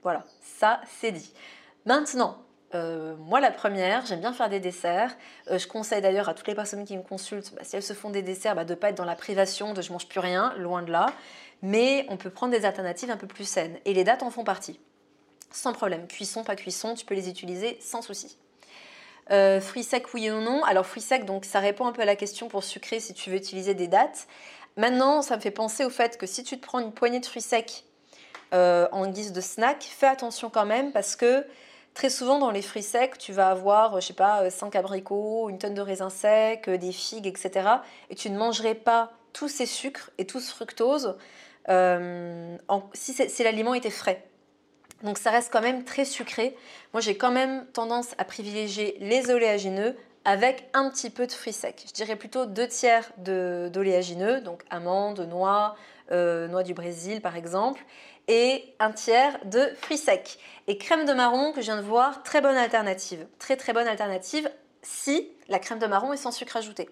Voilà, 0.01 0.24
ça 0.41 0.81
c'est 1.00 1.12
dit. 1.12 1.33
Maintenant, 1.85 2.38
moi 3.20 3.39
la 3.39 3.51
première, 3.51 4.05
j'aime 4.05 4.20
bien 4.20 4.34
faire 4.34 4.50
des 4.50 4.60
desserts. 4.60 5.15
je 5.50 5.67
conseille 5.67 6.01
d'ailleurs 6.01 6.29
à 6.29 6.34
toutes 6.34 6.48
les 6.48 6.55
personnes 6.55 6.86
qui 6.86 6.98
me 6.98 7.03
consultent, 7.03 7.53
bah, 7.55 7.62
si 7.63 7.75
elles 7.75 7.84
se 7.84 7.94
font 7.94 8.10
des 8.10 8.22
desserts, 8.22 8.55
bah, 8.55 8.65
de 8.65 8.74
ne 8.74 8.79
pas 8.79 8.89
être 8.89 8.98
dans 8.98 9.05
la 9.05 9.15
privation 9.15 9.74
de 9.74 9.82
je 9.82 9.91
mange 9.91 10.08
plus 10.08 10.20
rien, 10.20 10.53
loin 10.58 10.82
de 10.82 10.91
là 10.91 11.08
mais 11.62 12.05
on 12.10 12.17
peut 12.17 12.29
prendre 12.29 12.53
des 12.53 12.65
alternatives 12.65 13.10
un 13.10 13.17
peu 13.17 13.27
plus 13.27 13.48
saines. 13.48 13.77
Et 13.86 13.94
les 13.94 14.03
dates 14.03 14.24
en 14.24 14.29
font 14.29 14.44
partie. 14.44 14.79
Sans 15.51 15.74
problème. 15.74 16.08
Cuisson, 16.08 16.44
pas 16.44 16.55
cuisson, 16.55 16.96
tu 16.96 17.05
peux 17.05 17.15
les 17.15 17.29
utiliser 17.29 17.77
sans 17.82 18.01
souci. 18.01 18.38
Euh, 19.32 19.60
fruits 19.60 19.84
secs, 19.84 20.13
oui 20.13 20.29
ou 20.29 20.41
non 20.41 20.63
Alors, 20.65 20.86
fruits 20.86 21.01
secs, 21.01 21.25
donc 21.25 21.46
ça 21.46 21.60
répond 21.60 21.88
un 21.88 21.91
peu 21.91 22.03
à 22.03 22.05
la 22.05 22.15
question 22.15 22.48
pour 22.50 22.63
sucrer 22.63 23.00
si 23.00 23.13
tu 23.13 23.32
veux 23.32 23.38
utiliser 23.38 23.74
des 23.74 23.88
dates. 23.88 24.27
Maintenant, 24.77 25.22
ça 25.22 25.38
me 25.38 25.41
fait 25.41 25.51
penser 25.51 25.86
au 25.86 25.89
fait 25.89 26.17
que 26.17 26.27
si 26.27 26.44
tu 26.44 26.58
te 26.60 26.63
prends 26.63 26.79
une 26.79 26.91
poignée 26.91 27.20
de 27.20 27.25
fruits 27.25 27.41
secs 27.41 27.86
euh, 28.53 28.88
en 28.91 29.08
guise 29.08 29.32
de 29.32 29.41
snack, 29.41 29.84
fais 29.84 30.08
attention 30.08 30.50
quand 30.50 30.65
même 30.65 30.91
parce 30.91 31.15
que 31.15 31.46
très 31.95 32.11
souvent 32.11 32.37
dans 32.37 32.51
les 32.51 32.61
fruits 32.61 32.83
secs, 32.83 33.17
tu 33.17 33.33
vas 33.33 33.49
avoir, 33.49 33.99
je 33.99 34.07
sais 34.07 34.13
pas, 34.13 34.49
5 34.49 34.75
abricots, 34.75 35.49
une 35.49 35.57
tonne 35.57 35.73
de 35.73 35.81
raisins 35.81 36.11
secs, 36.11 36.69
des 36.69 36.91
figues, 36.91 37.25
etc. 37.25 37.67
Et 38.11 38.15
tu 38.15 38.29
ne 38.29 38.37
mangerais 38.37 38.75
pas 38.75 39.13
tous 39.33 39.47
ces 39.47 39.65
sucres 39.65 40.11
et 40.17 40.25
tout 40.25 40.39
ce 40.39 40.53
fructose 40.53 41.17
euh, 41.69 42.57
si, 42.93 43.43
l'aliment 43.43 43.73
était 43.73 43.89
frais. 43.89 44.23
Donc 45.03 45.17
ça 45.17 45.31
reste 45.31 45.51
quand 45.51 45.61
même 45.61 45.83
très 45.83 46.05
sucré. 46.05 46.55
Moi 46.93 47.01
j'ai 47.01 47.17
quand 47.17 47.31
même 47.31 47.65
tendance 47.73 48.13
à 48.17 48.25
privilégier 48.25 48.97
les 48.99 49.29
oléagineux 49.29 49.95
avec 50.25 50.69
un 50.73 50.89
petit 50.89 51.09
peu 51.09 51.27
de 51.27 51.31
fruits 51.31 51.53
secs. 51.53 51.83
Je 51.87 51.91
dirais 51.91 52.15
plutôt 52.15 52.45
deux 52.45 52.67
tiers 52.67 53.11
d'oléagineux, 53.17 54.41
donc 54.41 54.63
amandes, 54.69 55.19
noix, 55.21 55.75
euh, 56.12 56.47
noix 56.47 56.63
du 56.63 56.74
Brésil 56.74 57.21
par 57.21 57.35
exemple, 57.35 57.83
et 58.27 58.75
un 58.79 58.91
tiers 58.91 59.38
de 59.45 59.62
fruits 59.81 59.97
secs. 59.97 60.38
Et 60.67 60.77
crème 60.77 61.05
de 61.05 61.13
marron 61.13 61.51
que 61.51 61.62
je 61.62 61.65
viens 61.65 61.77
de 61.77 61.85
voir, 61.85 62.24
très 62.24 62.41
bonne 62.41 62.57
alternative. 62.57 63.27
Très 63.39 63.55
très 63.55 63.74
bonne 63.74 63.88
alternative 63.88 64.50
si 64.81 65.29
la 65.47 65.59
crème 65.59 65.79
de 65.79 65.88
marron 65.88 66.13
est 66.13 66.17
sans 66.17 66.31
sucre 66.31 66.57
ajouté. 66.57 66.89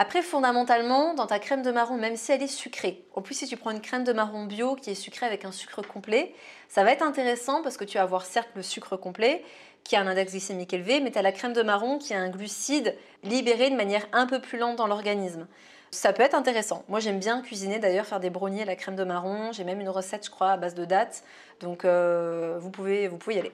Après, 0.00 0.22
fondamentalement, 0.22 1.14
dans 1.14 1.26
ta 1.26 1.40
crème 1.40 1.62
de 1.62 1.72
marron, 1.72 1.96
même 1.96 2.16
si 2.16 2.30
elle 2.30 2.42
est 2.42 2.46
sucrée, 2.46 3.04
en 3.14 3.22
plus 3.22 3.34
si 3.34 3.48
tu 3.48 3.56
prends 3.56 3.72
une 3.72 3.80
crème 3.80 4.04
de 4.04 4.12
marron 4.12 4.44
bio 4.44 4.76
qui 4.76 4.90
est 4.90 4.94
sucrée 4.94 5.26
avec 5.26 5.44
un 5.44 5.50
sucre 5.50 5.82
complet, 5.82 6.32
ça 6.68 6.84
va 6.84 6.92
être 6.92 7.02
intéressant 7.02 7.62
parce 7.62 7.76
que 7.76 7.84
tu 7.84 7.98
vas 7.98 8.04
avoir 8.04 8.24
certes 8.24 8.50
le 8.54 8.62
sucre 8.62 8.96
complet 8.96 9.42
qui 9.82 9.96
a 9.96 10.00
un 10.00 10.06
index 10.06 10.32
glycémique 10.32 10.72
élevé, 10.72 11.00
mais 11.00 11.10
tu 11.10 11.18
as 11.18 11.22
la 11.22 11.32
crème 11.32 11.52
de 11.52 11.62
marron 11.62 11.98
qui 11.98 12.14
a 12.14 12.20
un 12.20 12.28
glucide 12.28 12.96
libéré 13.24 13.70
de 13.70 13.76
manière 13.76 14.06
un 14.12 14.26
peu 14.26 14.40
plus 14.40 14.58
lente 14.58 14.76
dans 14.76 14.86
l'organisme. 14.86 15.48
Ça 15.90 16.12
peut 16.12 16.22
être 16.22 16.34
intéressant. 16.34 16.84
Moi, 16.88 17.00
j'aime 17.00 17.18
bien 17.18 17.40
cuisiner 17.40 17.78
d'ailleurs, 17.78 18.06
faire 18.06 18.20
des 18.20 18.30
brownies 18.30 18.62
à 18.62 18.64
la 18.66 18.76
crème 18.76 18.96
de 18.96 19.04
marron. 19.04 19.52
J'ai 19.52 19.64
même 19.64 19.80
une 19.80 19.88
recette, 19.88 20.26
je 20.26 20.30
crois, 20.30 20.50
à 20.50 20.56
base 20.56 20.74
de 20.74 20.84
dattes. 20.84 21.24
Donc, 21.60 21.84
euh, 21.84 22.58
vous, 22.60 22.70
pouvez, 22.70 23.08
vous 23.08 23.16
pouvez 23.16 23.36
y 23.36 23.38
aller. 23.38 23.52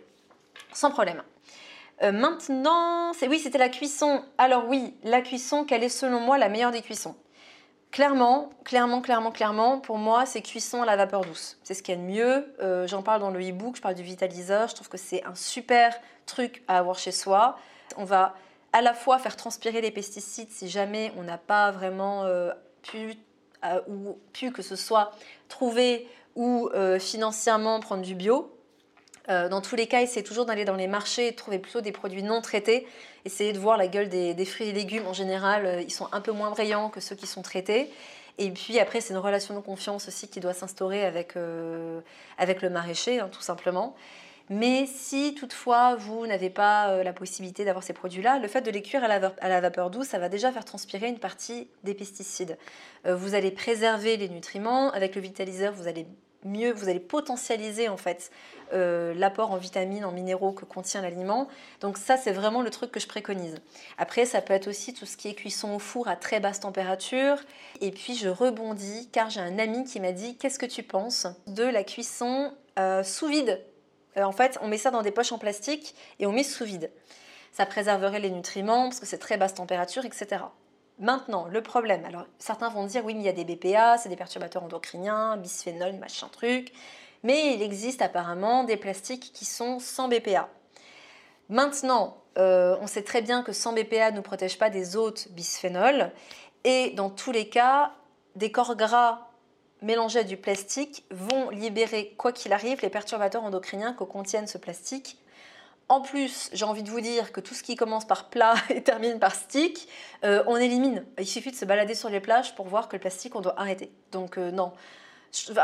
Sans 0.72 0.90
problème. 0.90 1.22
Euh, 2.02 2.10
maintenant, 2.10 3.12
oui, 3.28 3.38
c'était 3.38 3.58
la 3.58 3.68
cuisson. 3.68 4.24
Alors 4.38 4.66
oui, 4.68 4.94
la 5.04 5.20
cuisson, 5.20 5.64
quelle 5.64 5.84
est 5.84 5.88
selon 5.88 6.20
moi 6.20 6.38
la 6.38 6.48
meilleure 6.48 6.72
des 6.72 6.82
cuissons? 6.82 7.14
Clairement, 7.92 8.50
clairement, 8.64 9.00
clairement, 9.00 9.30
clairement, 9.30 9.78
pour 9.78 9.98
moi, 9.98 10.26
c'est 10.26 10.42
cuisson 10.42 10.82
à 10.82 10.86
la 10.86 10.96
vapeur 10.96 11.20
douce. 11.20 11.58
C'est 11.62 11.74
ce 11.74 11.82
qu'il 11.84 11.94
y 11.94 11.98
a 11.98 12.00
de 12.00 12.06
mieux. 12.06 12.54
Euh, 12.60 12.88
j'en 12.88 13.02
parle 13.02 13.20
dans 13.20 13.30
le 13.30 13.40
e-book, 13.40 13.76
je 13.76 13.80
parle 13.80 13.94
du 13.94 14.02
vitaliseur. 14.02 14.66
Je 14.66 14.74
trouve 14.74 14.88
que 14.88 14.98
c'est 14.98 15.24
un 15.24 15.36
super 15.36 15.96
truc 16.26 16.64
à 16.66 16.78
avoir 16.78 16.98
chez 16.98 17.12
soi. 17.12 17.56
On 17.96 18.04
va 18.04 18.34
à 18.74 18.82
la 18.82 18.92
fois 18.92 19.18
faire 19.18 19.36
transpirer 19.36 19.80
les 19.80 19.90
pesticides 19.90 20.50
si 20.50 20.68
jamais 20.68 21.10
on 21.16 21.22
n'a 21.22 21.38
pas 21.38 21.70
vraiment 21.70 22.24
euh, 22.24 22.52
pu, 22.82 23.14
ou 23.88 24.18
pu 24.34 24.52
que 24.52 24.60
ce 24.60 24.76
soit 24.76 25.12
trouver 25.48 26.06
ou 26.36 26.68
financièrement 26.98 27.80
prendre 27.80 28.02
du 28.02 28.14
bio. 28.14 28.54
Euh, 29.30 29.48
dans 29.48 29.60
tous 29.60 29.76
les 29.76 29.86
cas, 29.86 30.02
essayez 30.02 30.22
toujours 30.22 30.44
d'aller 30.44 30.64
dans 30.64 30.76
les 30.76 30.86
marchés 30.86 31.28
et 31.28 31.34
trouver 31.34 31.58
plutôt 31.58 31.80
des 31.80 31.92
produits 31.92 32.22
non 32.22 32.40
traités. 32.40 32.86
Essayez 33.24 33.52
de 33.52 33.58
voir 33.58 33.76
la 33.78 33.86
gueule 33.86 34.08
des, 34.08 34.44
fruits 34.44 34.68
et 34.68 34.72
légumes. 34.72 35.06
En 35.06 35.14
général, 35.14 35.66
euh, 35.66 35.80
ils 35.80 35.92
sont 35.92 36.08
un 36.12 36.20
peu 36.20 36.32
moins 36.32 36.50
brillants 36.50 36.90
que 36.90 37.00
ceux 37.00 37.16
qui 37.16 37.26
sont 37.26 37.42
traités. 37.42 37.90
Et 38.36 38.50
puis 38.50 38.78
après, 38.80 39.00
c'est 39.00 39.14
une 39.14 39.20
relation 39.20 39.54
de 39.54 39.60
confiance 39.60 40.08
aussi 40.08 40.28
qui 40.28 40.40
doit 40.40 40.52
s'instaurer 40.52 41.04
avec, 41.04 41.36
euh, 41.36 42.00
avec 42.36 42.60
le 42.62 42.68
maraîcher, 42.68 43.20
hein, 43.20 43.30
tout 43.32 43.40
simplement. 43.40 43.94
Mais 44.50 44.86
si 44.86 45.34
toutefois 45.34 45.96
vous 45.96 46.26
n'avez 46.26 46.50
pas 46.50 47.02
la 47.02 47.12
possibilité 47.12 47.64
d'avoir 47.64 47.82
ces 47.82 47.94
produits-là, 47.94 48.38
le 48.38 48.48
fait 48.48 48.60
de 48.60 48.70
les 48.70 48.82
cuire 48.82 49.02
à 49.02 49.08
la, 49.08 49.60
vapeur 49.60 49.90
douce, 49.90 50.08
ça 50.08 50.18
va 50.18 50.28
déjà 50.28 50.52
faire 50.52 50.64
transpirer 50.64 51.08
une 51.08 51.18
partie 51.18 51.68
des 51.82 51.94
pesticides. 51.94 52.58
vous 53.06 53.34
allez 53.34 53.50
préserver 53.50 54.18
les 54.18 54.28
nutriments. 54.28 54.90
Avec 54.92 55.14
le 55.14 55.22
vitaliseur, 55.22 55.72
vous 55.72 55.88
allez 55.88 56.06
mieux, 56.44 56.72
vous 56.72 56.88
allez 56.88 57.00
potentialiser 57.00 57.88
en 57.88 57.96
fait 57.96 58.30
euh, 58.72 59.14
l'apport 59.14 59.50
en 59.50 59.56
vitamines, 59.56 60.04
en 60.04 60.12
minéraux 60.12 60.52
que 60.52 60.64
contient 60.64 61.02
l'aliment. 61.02 61.48
Donc 61.80 61.98
ça, 61.98 62.16
c'est 62.16 62.32
vraiment 62.32 62.62
le 62.62 62.70
truc 62.70 62.90
que 62.90 63.00
je 63.00 63.08
préconise. 63.08 63.56
Après, 63.98 64.24
ça 64.26 64.40
peut 64.40 64.54
être 64.54 64.68
aussi 64.68 64.94
tout 64.94 65.06
ce 65.06 65.16
qui 65.16 65.28
est 65.28 65.34
cuisson 65.34 65.74
au 65.74 65.78
four 65.78 66.08
à 66.08 66.16
très 66.16 66.40
basse 66.40 66.60
température. 66.60 67.38
Et 67.80 67.90
puis, 67.90 68.14
je 68.14 68.28
rebondis 68.28 69.08
car 69.12 69.30
j'ai 69.30 69.40
un 69.40 69.58
ami 69.58 69.84
qui 69.84 70.00
m'a 70.00 70.12
dit, 70.12 70.36
qu'est-ce 70.36 70.58
que 70.58 70.66
tu 70.66 70.82
penses 70.82 71.26
de 71.46 71.64
la 71.64 71.84
cuisson 71.84 72.52
euh, 72.78 73.02
sous 73.02 73.28
vide? 73.28 73.60
euh, 73.60 73.73
En 74.16 74.32
fait, 74.32 74.58
on 74.62 74.68
met 74.68 74.78
ça 74.78 74.90
dans 74.90 75.02
des 75.02 75.10
poches 75.10 75.32
en 75.32 75.38
plastique 75.38 75.94
et 76.18 76.26
on 76.26 76.32
met 76.32 76.44
sous 76.44 76.64
vide. 76.64 76.90
Ça 77.52 77.66
préserverait 77.66 78.20
les 78.20 78.30
nutriments 78.30 78.84
parce 78.84 79.00
que 79.00 79.06
c'est 79.06 79.18
très 79.18 79.36
basse 79.36 79.54
température, 79.54 80.04
etc. 80.04 80.44
Maintenant, 80.98 81.46
le 81.46 81.60
problème, 81.62 82.04
alors 82.04 82.24
certains 82.38 82.68
vont 82.68 82.84
dire 82.84 83.04
oui, 83.04 83.14
mais 83.14 83.20
il 83.20 83.26
y 83.26 83.28
a 83.28 83.32
des 83.32 83.44
BPA, 83.44 83.98
c'est 83.98 84.08
des 84.08 84.16
perturbateurs 84.16 84.62
endocriniens, 84.62 85.36
bisphénol, 85.36 85.94
machin 85.94 86.28
truc, 86.30 86.72
mais 87.24 87.54
il 87.54 87.62
existe 87.62 88.00
apparemment 88.02 88.62
des 88.62 88.76
plastiques 88.76 89.32
qui 89.32 89.44
sont 89.44 89.80
sans 89.80 90.08
BPA. 90.08 90.48
Maintenant, 91.48 92.16
euh, 92.38 92.76
on 92.80 92.86
sait 92.86 93.02
très 93.02 93.22
bien 93.22 93.42
que 93.42 93.52
sans 93.52 93.72
BPA 93.72 94.12
ne 94.12 94.20
protège 94.20 94.56
pas 94.56 94.70
des 94.70 94.96
autres 94.96 95.28
bisphénols, 95.30 96.12
et 96.62 96.90
dans 96.90 97.10
tous 97.10 97.32
les 97.32 97.48
cas, 97.48 97.92
des 98.36 98.52
corps 98.52 98.76
gras 98.76 99.28
mélangés 99.84 100.20
à 100.20 100.24
du 100.24 100.36
plastique 100.36 101.04
vont 101.10 101.50
libérer, 101.50 102.14
quoi 102.18 102.32
qu'il 102.32 102.52
arrive, 102.52 102.80
les 102.82 102.90
perturbateurs 102.90 103.44
endocriniens 103.44 103.92
que 103.92 104.04
contiennent 104.04 104.48
ce 104.48 104.58
plastique 104.58 105.18
en 105.88 106.00
plus, 106.00 106.48
j'ai 106.52 106.64
envie 106.64 106.82
de 106.82 106.90
vous 106.90 107.00
dire 107.00 107.30
que 107.30 107.40
tout 107.40 107.54
ce 107.54 107.62
qui 107.62 107.76
commence 107.76 108.06
par 108.06 108.30
plat 108.30 108.54
et 108.70 108.82
termine 108.82 109.18
par 109.18 109.34
stick, 109.34 109.88
euh, 110.24 110.42
on 110.46 110.56
élimine. 110.56 111.04
Il 111.18 111.26
suffit 111.26 111.50
de 111.50 111.56
se 111.56 111.64
balader 111.64 111.94
sur 111.94 112.08
les 112.08 112.20
plages 112.20 112.54
pour 112.54 112.66
voir 112.66 112.88
que 112.88 112.96
le 112.96 113.00
plastique, 113.00 113.36
on 113.36 113.40
doit 113.40 113.58
arrêter. 113.60 113.90
Donc 114.10 114.38
euh, 114.38 114.50
non. 114.50 114.72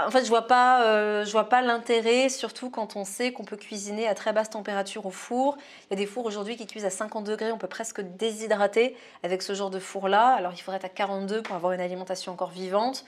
En 0.05 0.11
fait, 0.11 0.25
je 0.25 0.29
vois 0.29 0.49
pas, 0.49 0.83
euh, 0.83 1.25
vois 1.31 1.49
pas 1.49 1.63
l'intérêt, 1.63 2.29
surtout 2.29 2.71
quand 2.71 2.97
on 2.97 3.05
sait 3.05 3.33
qu'on 3.33 3.45
peut 3.45 3.57
cuisiner 3.57 4.09
à 4.09 4.17
très 4.17 4.33
basse 4.33 4.51
température 4.51 5.07
au 5.07 5.13
four. 5.13 5.57
Il 5.87 5.93
y 5.93 5.95
a 5.95 5.97
des 5.97 6.07
fours 6.07 6.27
aujourd'hui 6.27 6.57
qui 6.57 6.67
cuisent 6.67 6.85
à 6.85 6.91
50 6.91 7.25
degrés, 7.25 7.53
on 7.53 7.59
peut 7.59 7.69
presque 7.69 8.01
déshydrater 8.01 8.97
avec 9.23 9.43
ce 9.43 9.55
genre 9.55 9.71
de 9.71 9.79
four-là. 9.79 10.35
Alors 10.35 10.53
il 10.55 10.61
faudrait 10.61 10.79
être 10.79 10.87
à 10.87 10.89
42 10.89 11.43
pour 11.43 11.55
avoir 11.55 11.73
une 11.73 11.81
alimentation 11.81 12.33
encore 12.33 12.51
vivante. 12.51 13.05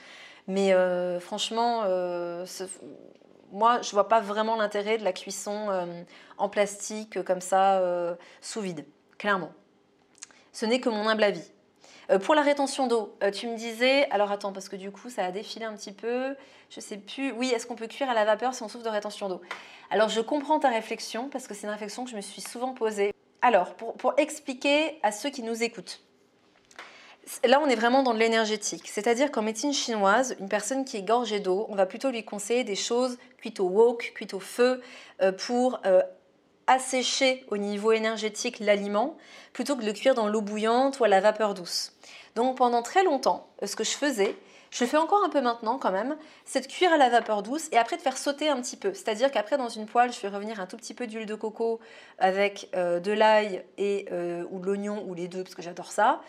Mais 0.47 0.73
franchement, 1.19 1.83
moi, 3.53 3.81
je 3.83 3.91
vois 3.91 4.09
pas 4.09 4.19
vraiment 4.19 4.55
l'intérêt 4.55 4.97
de 4.97 5.03
la 5.03 5.13
cuisson 5.13 5.69
euh, 5.69 5.85
en 6.37 6.49
plastique 6.49 7.17
euh, 7.17 7.23
comme 7.23 7.39
ça, 7.39 7.77
euh, 7.77 8.15
sous 8.41 8.61
vide, 8.61 8.85
clairement. 9.19 9.53
Ce 10.51 10.65
n'est 10.65 10.79
que 10.79 10.89
mon 10.89 11.07
humble 11.07 11.23
avis. 11.23 11.51
pour 12.23 12.35
la 12.35 12.41
rétention 12.41 12.87
d'eau, 12.87 13.15
tu 13.31 13.47
me 13.47 13.55
disais, 13.55 14.09
alors 14.11 14.31
attends, 14.31 14.53
parce 14.53 14.69
que 14.69 14.75
du 14.75 14.91
coup, 14.91 15.09
ça 15.09 15.25
a 15.25 15.31
défilé 15.31 15.65
un 15.65 15.75
petit 15.75 15.91
peu, 15.91 16.35
je 16.69 16.79
sais 16.79 16.97
plus, 16.97 17.31
oui, 17.31 17.49
est-ce 17.49 17.65
qu'on 17.65 17.75
peut 17.75 17.87
cuire 17.87 18.09
à 18.09 18.13
la 18.13 18.25
vapeur 18.25 18.53
si 18.53 18.61
on 18.61 18.67
souffre 18.67 18.83
de 18.83 18.89
rétention 18.89 19.29
d'eau? 19.29 19.41
Alors, 19.89 20.09
je 20.09 20.21
comprends 20.21 20.59
ta 20.59 20.69
réflexion, 20.69 21.29
parce 21.29 21.47
que 21.47 21.53
c'est 21.53 21.63
une 21.63 21.71
réflexion 21.73 22.03
que 22.03 22.11
je 22.11 22.15
me 22.15 22.21
suis 22.21 22.41
souvent 22.41 22.73
posée. 22.73 23.13
Alors, 23.41 23.73
pour 23.75 24.13
expliquer 24.17 24.99
à 25.01 25.11
ceux 25.11 25.29
qui 25.29 25.41
nous 25.41 25.63
écoutent, 25.63 26.03
Là, 27.45 27.61
on 27.61 27.67
est 27.67 27.75
vraiment 27.75 28.03
dans 28.03 28.13
l'énergétique. 28.13 28.89
C'est-à-dire 28.89 29.31
qu'en 29.31 29.41
médecine 29.41 29.73
chinoise, 29.73 30.35
une 30.39 30.49
personne 30.49 30.83
qui 30.83 30.97
est 30.97 31.03
gorgée 31.03 31.39
d'eau, 31.39 31.65
on 31.69 31.75
va 31.75 31.85
plutôt 31.85 32.11
lui 32.11 32.25
conseiller 32.25 32.63
des 32.63 32.75
choses 32.75 33.17
cuites 33.37 33.59
au 33.59 33.67
wok, 33.67 34.11
cuites 34.15 34.33
au 34.33 34.39
feu, 34.39 34.81
euh, 35.21 35.31
pour 35.31 35.79
euh, 35.85 36.01
assécher 36.67 37.45
au 37.49 37.57
niveau 37.57 37.93
énergétique 37.93 38.59
l'aliment, 38.59 39.17
plutôt 39.53 39.75
que 39.75 39.81
de 39.81 39.85
le 39.85 39.93
cuire 39.93 40.15
dans 40.15 40.27
l'eau 40.27 40.41
bouillante 40.41 40.99
ou 40.99 41.05
à 41.05 41.07
la 41.07 41.21
vapeur 41.21 41.53
douce. 41.53 41.93
Donc 42.35 42.57
pendant 42.57 42.81
très 42.81 43.03
longtemps, 43.03 43.47
euh, 43.61 43.67
ce 43.67 43.77
que 43.77 43.85
je 43.85 43.91
faisais, 43.91 44.35
je 44.71 44.83
le 44.83 44.89
fais 44.89 44.97
encore 44.97 45.23
un 45.23 45.29
peu 45.29 45.39
maintenant 45.39 45.77
quand 45.77 45.91
même, 45.91 46.17
c'est 46.45 46.61
de 46.61 46.67
cuire 46.67 46.91
à 46.91 46.97
la 46.97 47.07
vapeur 47.07 47.41
douce 47.41 47.69
et 47.71 47.77
après 47.77 47.95
de 47.95 48.01
faire 48.01 48.17
sauter 48.17 48.49
un 48.49 48.59
petit 48.59 48.75
peu. 48.75 48.93
C'est-à-dire 48.93 49.31
qu'après 49.31 49.57
dans 49.57 49.69
une 49.69 49.85
poêle, 49.85 50.11
je 50.11 50.17
fais 50.17 50.29
revenir 50.29 50.59
un 50.59 50.65
tout 50.65 50.77
petit 50.77 50.93
peu 50.93 51.07
d'huile 51.07 51.27
de 51.27 51.35
coco 51.35 51.79
avec 52.17 52.71
de 52.73 53.11
l'ail 53.11 53.63
et 53.77 54.07
ou 54.49 54.59
de 54.59 54.65
l'oignon 54.65 55.05
ou 55.07 55.13
les 55.13 55.27
deux 55.27 55.43
parce 55.43 55.53
que 55.53 55.61
j'adore 55.61 55.91
ça. 55.91 56.21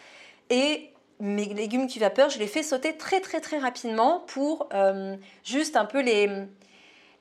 Et 0.50 0.90
mes 1.20 1.46
légumes 1.46 1.86
qui 1.86 1.98
vapeur, 1.98 2.30
je 2.30 2.38
les 2.38 2.46
fais 2.46 2.62
sauter 2.62 2.96
très 2.96 3.20
très 3.20 3.40
très 3.40 3.58
rapidement 3.58 4.20
pour 4.26 4.68
euh, 4.74 5.16
juste 5.44 5.76
un 5.76 5.84
peu 5.84 6.00
les, 6.00 6.28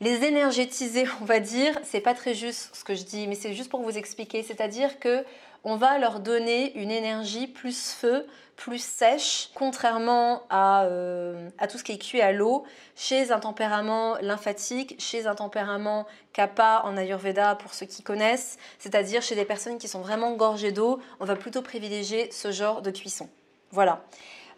les 0.01 0.23
énergétiser, 0.25 1.05
on 1.21 1.25
va 1.25 1.39
dire. 1.39 1.79
C'est 1.83 2.01
pas 2.01 2.13
très 2.13 2.33
juste 2.33 2.75
ce 2.75 2.83
que 2.83 2.95
je 2.95 3.03
dis, 3.03 3.27
mais 3.27 3.35
c'est 3.35 3.53
juste 3.53 3.69
pour 3.69 3.81
vous 3.81 3.97
expliquer. 3.97 4.43
C'est-à-dire 4.43 4.99
que 4.99 5.23
on 5.63 5.75
va 5.75 5.97
leur 5.97 6.19
donner 6.19 6.77
une 6.77 6.91
énergie 6.91 7.47
plus 7.47 7.93
feu, 7.93 8.25
plus 8.55 8.83
sèche, 8.83 9.49
contrairement 9.55 10.43
à, 10.49 10.83
euh, 10.83 11.49
à 11.57 11.67
tout 11.67 11.77
ce 11.77 11.83
qui 11.83 11.93
est 11.93 11.97
cuit 11.97 12.21
à 12.21 12.31
l'eau, 12.31 12.65
chez 12.95 13.31
un 13.31 13.39
tempérament 13.39 14.15
lymphatique, 14.21 14.95
chez 14.99 15.25
un 15.25 15.35
tempérament 15.35 16.05
kappa 16.33 16.81
en 16.83 16.97
Ayurveda 16.97 17.55
pour 17.55 17.73
ceux 17.73 17.85
qui 17.85 18.03
connaissent, 18.03 18.57
c'est-à-dire 18.77 19.21
chez 19.21 19.35
des 19.35 19.45
personnes 19.45 19.77
qui 19.77 19.87
sont 19.87 20.01
vraiment 20.01 20.33
gorgées 20.33 20.71
d'eau, 20.71 20.99
on 21.19 21.25
va 21.25 21.35
plutôt 21.35 21.61
privilégier 21.61 22.31
ce 22.31 22.51
genre 22.51 22.81
de 22.81 22.91
cuisson. 22.91 23.29
Voilà. 23.71 24.03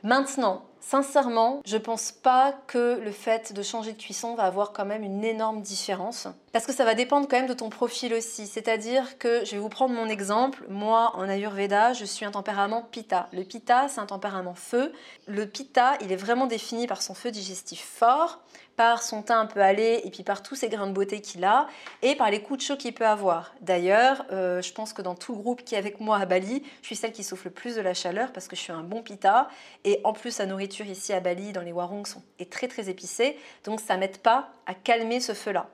Maintenant, 0.03 0.65
sincèrement, 0.87 1.61
je 1.65 1.77
pense 1.77 2.11
pas 2.11 2.53
que 2.67 2.99
le 3.03 3.11
fait 3.11 3.53
de 3.53 3.63
changer 3.63 3.93
de 3.93 4.01
cuisson 4.01 4.35
va 4.35 4.43
avoir 4.43 4.71
quand 4.71 4.85
même 4.85 5.03
une 5.03 5.23
énorme 5.23 5.61
différence. 5.61 6.27
Parce 6.51 6.65
que 6.65 6.73
ça 6.73 6.85
va 6.85 6.93
dépendre 6.93 7.27
quand 7.27 7.37
même 7.37 7.47
de 7.47 7.53
ton 7.53 7.69
profil 7.69 8.13
aussi. 8.13 8.45
C'est-à-dire 8.45 9.17
que, 9.17 9.43
je 9.45 9.51
vais 9.51 9.57
vous 9.57 9.69
prendre 9.69 9.93
mon 9.93 10.07
exemple, 10.07 10.63
moi 10.69 11.11
en 11.15 11.27
Ayurveda, 11.27 11.93
je 11.93 12.05
suis 12.05 12.25
un 12.25 12.31
tempérament 12.31 12.83
Pitta. 12.91 13.27
Le 13.33 13.43
Pitta, 13.43 13.87
c'est 13.89 13.99
un 13.99 14.05
tempérament 14.05 14.53
feu. 14.53 14.93
Le 15.27 15.47
Pitta, 15.47 15.97
il 16.01 16.11
est 16.11 16.17
vraiment 16.17 16.45
défini 16.45 16.87
par 16.87 17.01
son 17.01 17.13
feu 17.13 17.31
digestif 17.31 17.83
fort 17.83 18.39
par 18.75 19.01
son 19.01 19.21
teint 19.21 19.39
un 19.39 19.45
peu 19.45 19.61
allé 19.61 20.01
et 20.03 20.11
puis 20.11 20.23
par 20.23 20.43
tous 20.43 20.55
ces 20.55 20.69
grains 20.69 20.87
de 20.87 20.91
beauté 20.91 21.21
qu'il 21.21 21.43
a 21.45 21.67
et 22.01 22.15
par 22.15 22.29
les 22.29 22.41
coups 22.41 22.59
de 22.59 22.65
chaud 22.65 22.75
qu'il 22.75 22.93
peut 22.93 23.05
avoir. 23.05 23.53
D'ailleurs, 23.61 24.25
euh, 24.31 24.61
je 24.61 24.73
pense 24.73 24.93
que 24.93 25.01
dans 25.01 25.15
tout 25.15 25.33
le 25.33 25.41
groupe 25.41 25.63
qui 25.63 25.75
est 25.75 25.77
avec 25.77 25.99
moi 25.99 26.17
à 26.17 26.25
Bali, 26.25 26.63
je 26.81 26.87
suis 26.87 26.95
celle 26.95 27.11
qui 27.11 27.23
souffle 27.23 27.47
le 27.47 27.53
plus 27.53 27.75
de 27.75 27.81
la 27.81 27.93
chaleur 27.93 28.31
parce 28.31 28.47
que 28.47 28.55
je 28.55 28.61
suis 28.61 28.73
un 28.73 28.83
bon 28.83 29.01
pita 29.01 29.47
et 29.83 30.01
en 30.03 30.13
plus 30.13 30.37
la 30.39 30.45
nourriture 30.45 30.74
ici 30.83 31.13
à 31.13 31.19
Bali 31.19 31.53
dans 31.53 31.61
les 31.61 31.71
warungs 31.71 32.15
est 32.39 32.51
très 32.51 32.67
très 32.67 32.89
épicée 32.89 33.37
donc 33.63 33.79
ça 33.79 33.95
m'aide 33.97 34.17
pas 34.17 34.49
à 34.65 34.73
calmer 34.73 35.19
ce 35.19 35.33
feu-là. 35.33 35.69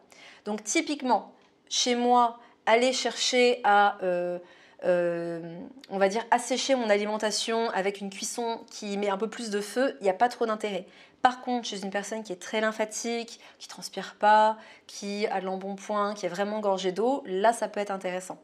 Donc 0.46 0.64
typiquement, 0.64 1.34
chez 1.70 1.96
moi, 1.96 2.40
aller 2.66 2.94
chercher 2.94 3.62
à... 3.64 3.98
Euh, 4.04 4.40
euh, 4.84 5.60
on 5.92 6.00
va 6.00 6.10
dire, 6.10 6.26
assécher 6.32 6.74
mon 6.74 6.90
alimentation 6.90 7.70
avec 7.70 8.02
une 8.02 8.10
cuisson 8.10 8.62
qui 8.72 8.98
met 8.98 9.10
un 9.10 9.18
peu 9.18 9.30
plus 9.30 9.52
de 9.52 9.62
feu, 9.62 9.96
il 10.00 10.04
n'y 10.04 10.10
a 10.10 10.14
pas 10.14 10.28
trop 10.28 10.48
d'intérêt. 10.48 10.88
Par 11.22 11.42
contre, 11.42 11.68
chez 11.68 11.84
une 11.84 11.92
personne 11.92 12.24
qui 12.24 12.34
est 12.34 12.42
très 12.42 12.62
lymphatique, 12.62 13.40
qui 13.60 13.68
transpire 13.68 14.16
pas, 14.16 14.58
qui 14.88 15.28
a 15.28 15.40
de 15.40 15.46
l'embonpoint, 15.46 16.16
qui 16.16 16.26
est 16.26 16.30
vraiment 16.30 16.60
gorgée 16.62 16.92
d'eau, 16.92 17.22
là, 17.28 17.54
ça 17.54 17.68
peut 17.68 17.80
être 17.80 17.92
intéressant. 17.92 18.40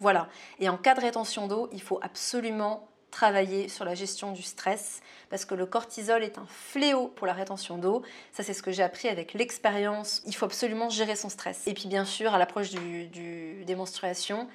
Voilà. 0.00 0.28
Et 0.58 0.70
en 0.70 0.78
cas 0.78 0.94
de 0.94 1.00
rétention 1.00 1.46
d'eau, 1.48 1.68
il 1.70 1.82
faut 1.82 2.00
absolument 2.02 2.88
travailler 3.12 3.68
sur 3.68 3.84
la 3.84 3.94
gestion 3.94 4.32
du 4.32 4.42
stress 4.42 5.00
parce 5.30 5.44
que 5.44 5.54
le 5.54 5.66
cortisol 5.66 6.24
est 6.24 6.38
un 6.38 6.46
fléau 6.48 7.06
pour 7.06 7.28
la 7.28 7.32
rétention 7.32 7.78
d'eau. 7.78 8.02
Ça, 8.32 8.42
c'est 8.42 8.54
ce 8.54 8.62
que 8.62 8.72
j'ai 8.72 8.82
appris 8.82 9.08
avec 9.08 9.34
l'expérience. 9.34 10.22
Il 10.26 10.34
faut 10.34 10.46
absolument 10.46 10.90
gérer 10.90 11.14
son 11.14 11.28
stress. 11.28 11.66
Et 11.66 11.74
puis, 11.74 11.86
bien 11.86 12.04
sûr, 12.04 12.34
à 12.34 12.38
l'approche 12.38 12.70
des 12.70 13.74
menstruations, 13.76 14.48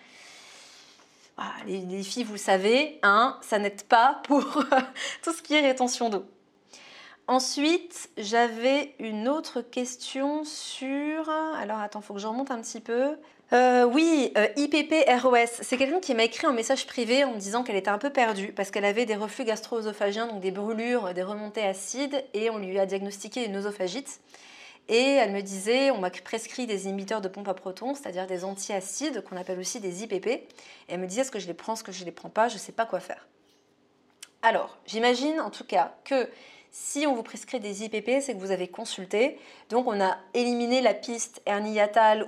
les, 1.66 2.04
filles, 2.04 2.24
vous 2.24 2.34
le 2.34 2.40
savez, 2.40 3.00
hein, 3.04 3.38
ça 3.42 3.60
n'aide 3.60 3.84
pas 3.84 4.22
pour 4.24 4.44
tout 5.24 5.34
ce 5.34 5.42
qui 5.42 5.56
est 5.56 5.62
rétention 5.62 6.10
d'eau. 6.10 6.26
Ensuite, 7.28 8.10
j'avais 8.18 8.96
une 9.00 9.28
autre 9.28 9.62
question 9.62 10.46
sur... 10.46 11.30
Alors 11.30 11.80
attends, 11.80 12.00
faut 12.00 12.14
que 12.14 12.22
je 12.22 12.28
remonte 12.28 12.52
un 12.52 12.62
petit 12.62 12.80
peu. 12.80 13.18
Euh, 13.52 13.84
oui, 13.84 14.32
euh, 14.38 14.48
IPP 14.56 14.94
ROS. 15.22 15.60
C'est 15.62 15.78
quelqu'un 15.78 16.00
qui 16.00 16.14
m'a 16.14 16.24
écrit 16.24 16.48
en 16.48 16.54
message 16.54 16.88
privé 16.88 17.26
en 17.26 17.34
me 17.34 17.40
disant 17.40 17.64
qu'elle 17.64 17.76
était 17.76 17.90
un 17.90 17.98
peu 17.98 18.12
perdue 18.12 18.54
parce 18.54 18.72
qu'elle 18.72 18.86
avait 18.86 19.06
des 19.06 19.16
reflux 19.16 19.44
gastro-œsophagiens, 19.44 20.28
donc 20.28 20.40
des 20.40 20.52
brûlures, 20.52 21.14
des 21.14 21.24
remontées 21.24 21.64
acides, 21.64 22.24
et 22.34 22.50
on 22.50 22.60
lui 22.60 22.80
a 22.80 22.86
diagnostiqué 22.86 23.46
une 23.46 23.58
œsophagite. 23.58 24.22
Et 24.88 25.02
elle 25.02 25.34
me 25.34 25.42
disait, 25.42 25.92
on 25.92 25.98
m'a 25.98 26.10
prescrit 26.10 26.66
des 26.66 26.86
inhibiteurs 26.86 27.20
de 27.20 27.28
pompe 27.28 27.50
à 27.50 27.54
protons, 27.54 27.94
c'est-à-dire 27.94 28.26
des 28.26 28.46
antiacides, 28.46 29.22
qu'on 29.22 29.36
appelle 29.36 29.60
aussi 29.60 29.82
des 29.82 30.04
IPP. 30.04 30.28
Et 30.28 30.48
elle 30.88 31.02
me 31.02 31.08
disait, 31.08 31.22
est-ce 31.22 31.32
que 31.32 31.40
je 31.40 31.48
les 31.48 31.54
prends, 31.54 31.74
est-ce 31.74 31.84
que 31.84 31.92
je 31.92 32.06
les 32.06 32.12
prends 32.12 32.30
pas, 32.30 32.48
je 32.48 32.54
ne 32.54 32.60
sais 32.60 32.72
pas 32.72 32.86
quoi 32.86 33.02
faire. 33.02 33.28
Alors, 34.42 34.78
j'imagine 34.86 35.42
en 35.42 35.50
tout 35.50 35.66
cas 35.66 35.94
que 36.06 36.30
si 36.80 37.08
on 37.08 37.16
vous 37.16 37.24
prescrit 37.24 37.60
des 37.60 37.84
IPP, 37.84 38.22
c'est 38.22 38.36
que 38.36 38.40
vous 38.40 38.52
avez 38.52 38.68
consulté. 38.68 39.40
Donc, 39.70 39.88
on 39.88 40.00
a 40.00 40.16
éliminé 40.36 40.80
la 40.80 40.94
piste 40.94 41.42
hernie 41.48 41.80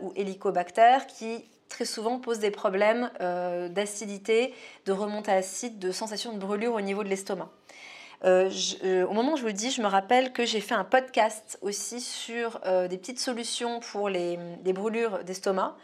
ou 0.01 0.11
hélicobactère 0.15 1.05
qui 1.05 1.45
très 1.69 1.85
souvent 1.85 2.17
pose 2.17 2.39
des 2.39 2.49
problèmes 2.49 3.11
euh, 3.21 3.69
d'acidité, 3.69 4.55
de 4.87 4.91
remontée 4.91 5.31
acide, 5.31 5.77
de 5.77 5.91
sensation 5.91 6.33
de 6.33 6.39
brûlure 6.39 6.73
au 6.73 6.81
niveau 6.81 7.03
de 7.03 7.09
l'estomac. 7.09 7.51
Euh, 8.25 8.49
euh, 8.83 9.05
au 9.05 9.13
moment 9.13 9.33
où 9.33 9.37
je 9.37 9.43
vous 9.43 9.47
le 9.47 9.53
dis, 9.53 9.69
je 9.69 9.83
me 9.83 9.87
rappelle 9.87 10.33
que 10.33 10.45
j'ai 10.45 10.61
fait 10.61 10.75
un 10.75 10.83
podcast 10.83 11.59
aussi 11.61 12.01
sur 12.01 12.59
des 12.89 12.97
petites 12.97 13.19
solutions 13.19 13.79
pour 13.79 14.09
les, 14.09 14.39
brûlures 14.73 15.23
d'estomac. 15.23 15.77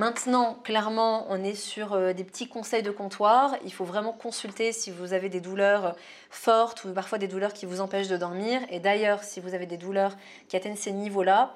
Maintenant, 0.00 0.54
clairement, 0.64 1.26
on 1.28 1.44
est 1.44 1.54
sur 1.54 2.14
des 2.14 2.24
petits 2.24 2.48
conseils 2.48 2.82
de 2.82 2.90
comptoir. 2.90 3.54
Il 3.66 3.70
faut 3.70 3.84
vraiment 3.84 4.14
consulter 4.14 4.72
si 4.72 4.90
vous 4.90 5.12
avez 5.12 5.28
des 5.28 5.40
douleurs 5.40 5.94
fortes 6.30 6.86
ou 6.86 6.94
parfois 6.94 7.18
des 7.18 7.28
douleurs 7.28 7.52
qui 7.52 7.66
vous 7.66 7.82
empêchent 7.82 8.08
de 8.08 8.16
dormir. 8.16 8.62
Et 8.70 8.80
d'ailleurs, 8.80 9.22
si 9.22 9.40
vous 9.40 9.52
avez 9.52 9.66
des 9.66 9.76
douleurs 9.76 10.16
qui 10.48 10.56
atteignent 10.56 10.74
ces 10.74 10.92
niveaux-là, 10.92 11.54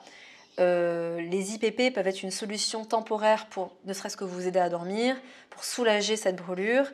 les 0.59 1.55
IPP 1.55 1.95
peuvent 1.95 2.07
être 2.07 2.23
une 2.23 2.31
solution 2.31 2.85
temporaire 2.85 3.47
pour 3.47 3.73
ne 3.87 3.95
serait-ce 3.95 4.19
que 4.19 4.25
vous 4.25 4.47
aider 4.47 4.59
à 4.59 4.69
dormir, 4.69 5.17
pour 5.49 5.65
soulager 5.65 6.17
cette 6.17 6.37
brûlure, 6.37 6.85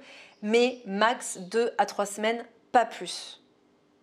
mais 0.43 0.79
max 0.87 1.39
2 1.39 1.73
à 1.79 1.85
3 1.85 2.07
semaines 2.07 2.45
pas 2.71 2.85
plus. 2.85 3.40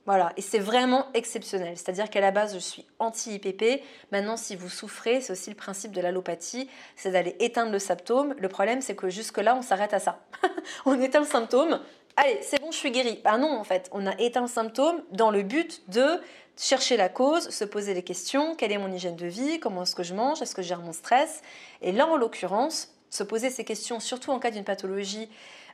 Voilà, 0.07 0.31
et 0.37 0.41
c'est 0.41 0.57
vraiment 0.57 1.05
exceptionnel. 1.13 1.73
C'est-à-dire 1.75 2.09
qu'à 2.09 2.21
la 2.21 2.31
base, 2.31 2.53
je 2.55 2.59
suis 2.59 2.85
anti-IPP. 2.97 3.83
Maintenant, 4.11 4.37
si 4.37 4.55
vous 4.55 4.69
souffrez, 4.69 5.21
c'est 5.21 5.33
aussi 5.33 5.49
le 5.49 5.55
principe 5.55 5.91
de 5.91 6.01
l'allopathie, 6.01 6.69
c'est 6.95 7.11
d'aller 7.11 7.35
éteindre 7.39 7.71
le 7.73 7.79
symptôme. 7.79 8.33
Le 8.39 8.47
problème, 8.47 8.81
c'est 8.81 8.95
que 8.95 9.09
jusque-là, 9.09 9.55
on 9.55 9.61
s'arrête 9.61 9.93
à 9.93 9.99
ça. 9.99 10.19
on 10.85 10.99
éteint 10.99 11.19
le 11.19 11.25
symptôme 11.25 11.79
allez, 12.17 12.39
c'est 12.41 12.59
bon, 12.59 12.71
je 12.71 12.77
suis 12.77 12.91
guérie. 12.91 13.21
Ah 13.23 13.37
non, 13.37 13.57
en 13.57 13.63
fait, 13.63 13.89
on 13.93 14.05
a 14.05 14.19
éteint 14.19 14.41
le 14.41 14.47
symptôme 14.47 15.01
dans 15.11 15.31
le 15.31 15.43
but 15.43 15.83
de 15.89 16.19
chercher 16.57 16.97
la 16.97 17.07
cause, 17.07 17.49
se 17.49 17.63
poser 17.63 17.93
les 17.93 18.01
questions, 18.01 18.55
quelle 18.55 18.71
est 18.71 18.77
mon 18.77 18.91
hygiène 18.91 19.15
de 19.15 19.27
vie, 19.27 19.59
comment 19.59 19.83
est-ce 19.83 19.95
que 19.95 20.03
je 20.03 20.15
mange, 20.15 20.41
est-ce 20.41 20.55
que 20.55 20.63
je 20.63 20.67
gère 20.67 20.81
mon 20.81 20.93
stress? 20.93 21.41
Et 21.81 21.91
là, 21.91 22.07
en 22.07 22.17
l'occurrence, 22.17 22.91
se 23.09 23.23
poser 23.23 23.49
ces 23.51 23.63
questions, 23.63 23.99
surtout 23.99 24.31
en 24.31 24.39
cas 24.39 24.51
d'une 24.51 24.63
pathologie 24.63 25.29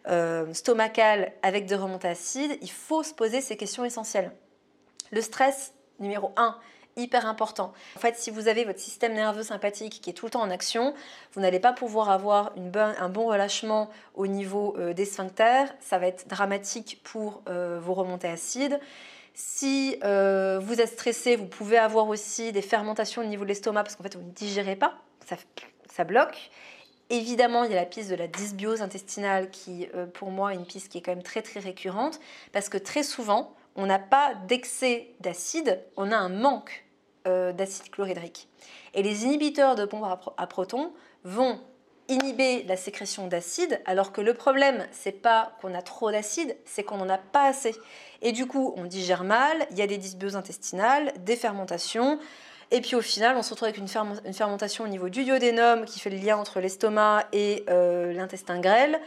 euh, 0.07 0.53
stomacale 0.53 1.31
avec 1.41 1.65
des 1.65 1.75
remontées 1.75 2.09
acides, 2.09 2.57
il 2.61 2.71
faut 2.71 3.03
se 3.03 3.13
poser 3.13 3.41
ces 3.41 3.57
questions 3.57 3.85
essentielles. 3.85 4.31
Le 5.11 5.21
stress, 5.21 5.73
numéro 5.99 6.31
1, 6.37 6.57
hyper 6.95 7.25
important. 7.25 7.73
En 7.95 7.99
fait, 7.99 8.15
si 8.15 8.31
vous 8.31 8.47
avez 8.47 8.65
votre 8.65 8.79
système 8.79 9.13
nerveux 9.13 9.43
sympathique 9.43 9.99
qui 10.01 10.09
est 10.09 10.13
tout 10.13 10.25
le 10.25 10.31
temps 10.31 10.41
en 10.41 10.49
action, 10.49 10.93
vous 11.33 11.41
n'allez 11.41 11.59
pas 11.59 11.73
pouvoir 11.73 12.09
avoir 12.09 12.53
un 12.55 13.09
bon 13.09 13.27
relâchement 13.27 13.89
au 14.15 14.27
niveau 14.27 14.75
euh, 14.77 14.93
des 14.93 15.05
sphincters. 15.05 15.73
Ça 15.79 15.97
va 15.97 16.07
être 16.07 16.27
dramatique 16.27 17.01
pour 17.03 17.41
euh, 17.49 17.79
vos 17.81 17.93
remontées 17.93 18.27
acides. 18.27 18.79
Si 19.33 19.97
euh, 20.03 20.59
vous 20.61 20.79
êtes 20.79 20.89
stressé, 20.89 21.35
vous 21.35 21.47
pouvez 21.47 21.77
avoir 21.77 22.07
aussi 22.07 22.51
des 22.51 22.61
fermentations 22.61 23.23
au 23.23 23.25
niveau 23.25 23.43
de 23.43 23.49
l'estomac 23.49 23.83
parce 23.83 23.95
qu'en 23.95 24.03
fait, 24.03 24.15
vous 24.15 24.21
ne 24.21 24.31
digérez 24.31 24.75
pas, 24.75 24.93
ça, 25.25 25.35
ça, 25.91 26.03
bloque. 26.03 26.51
Évidemment, 27.09 27.63
il 27.63 27.71
y 27.71 27.73
a 27.73 27.77
la 27.77 27.85
piste 27.85 28.09
de 28.09 28.15
la 28.15 28.27
dysbiose 28.27 28.81
intestinale 28.81 29.51
qui, 29.51 29.87
pour 30.13 30.31
moi, 30.31 30.53
est 30.53 30.55
une 30.55 30.65
piste 30.65 30.89
qui 30.89 30.97
est 30.97 31.01
quand 31.01 31.11
même 31.11 31.23
très 31.23 31.41
très 31.41 31.59
récurrente 31.59 32.19
parce 32.53 32.69
que 32.69 32.77
très 32.77 33.03
souvent, 33.03 33.53
on 33.75 33.85
n'a 33.85 33.99
pas 33.99 34.33
d'excès 34.47 35.09
d'acide, 35.19 35.83
on 35.97 36.11
a 36.11 36.17
un 36.17 36.29
manque 36.29 36.85
euh, 37.27 37.53
d'acide 37.53 37.89
chlorhydrique. 37.89 38.47
Et 38.93 39.01
les 39.01 39.23
inhibiteurs 39.23 39.75
de 39.75 39.85
pompe 39.85 40.05
à, 40.37 40.47
protons 40.47 40.91
vont 41.23 41.59
inhiber 42.09 42.63
la 42.63 42.75
sécrétion 42.75 43.27
d'acide, 43.27 43.81
alors 43.85 44.11
que 44.11 44.19
le 44.19 44.33
problème, 44.33 44.85
c'est 44.91 45.13
pas 45.13 45.53
qu'on 45.61 45.73
a 45.73 45.81
trop 45.81 46.11
d'acide, 46.11 46.57
c'est 46.65 46.83
qu'on 46.83 46.97
n'en 46.97 47.09
a 47.09 47.17
pas 47.17 47.45
assez. 47.45 47.75
Et 48.21 48.33
du 48.33 48.45
coup, 48.45 48.73
on 48.75 48.83
digère 48.83 49.23
mal, 49.23 49.65
il 49.71 49.77
y 49.77 49.81
a 49.81 49.87
des 49.87 49.97
dysbioses 49.97 50.35
intestinales, 50.35 51.13
des 51.19 51.37
fermentations, 51.37 52.19
et 52.71 52.81
puis 52.81 52.95
au 52.95 53.01
final, 53.01 53.35
on 53.37 53.43
se 53.43 53.51
retrouve 53.51 53.69
avec 53.69 53.77
une, 53.77 54.33
fermentation 54.33 54.83
au 54.83 54.87
niveau 54.87 55.09
du 55.09 55.23
duodénum 55.23 55.85
qui 55.85 55.99
fait 55.99 56.09
le 56.09 56.17
lien 56.17 56.37
entre 56.37 56.59
l'estomac 56.59 57.25
et 57.31 57.63
euh, 57.69 58.13
l'intestin 58.13 58.59
grêle, 58.59 58.99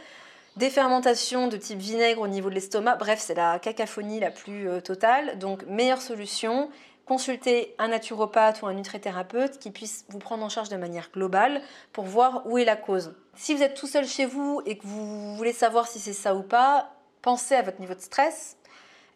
des 0.57 0.69
fermentations 0.69 1.47
de 1.47 1.57
type 1.57 1.79
vinaigre 1.79 2.21
au 2.21 2.27
niveau 2.27 2.49
de 2.49 2.55
l'estomac, 2.55 2.95
bref, 2.95 3.19
c'est 3.21 3.35
la 3.35 3.59
cacophonie 3.59 4.19
la 4.19 4.31
plus 4.31 4.67
euh, 4.67 4.81
totale. 4.81 5.37
Donc, 5.37 5.63
meilleure 5.67 6.01
solution, 6.01 6.69
consulter 7.05 7.75
un 7.77 7.89
naturopathe 7.89 8.61
ou 8.61 8.67
un 8.67 8.73
nutrithérapeute 8.73 9.59
qui 9.59 9.71
puisse 9.71 10.05
vous 10.09 10.19
prendre 10.19 10.43
en 10.43 10.49
charge 10.49 10.69
de 10.69 10.75
manière 10.75 11.09
globale 11.13 11.61
pour 11.93 12.05
voir 12.05 12.41
où 12.45 12.57
est 12.57 12.65
la 12.65 12.75
cause. 12.75 13.13
Si 13.35 13.53
vous 13.53 13.63
êtes 13.63 13.75
tout 13.75 13.87
seul 13.87 14.07
chez 14.07 14.25
vous 14.25 14.61
et 14.65 14.77
que 14.77 14.85
vous 14.85 15.35
voulez 15.35 15.53
savoir 15.53 15.87
si 15.87 15.99
c'est 15.99 16.13
ça 16.13 16.35
ou 16.35 16.41
pas, 16.41 16.91
pensez 17.21 17.55
à 17.55 17.61
votre 17.61 17.79
niveau 17.79 17.93
de 17.93 18.01
stress. 18.01 18.56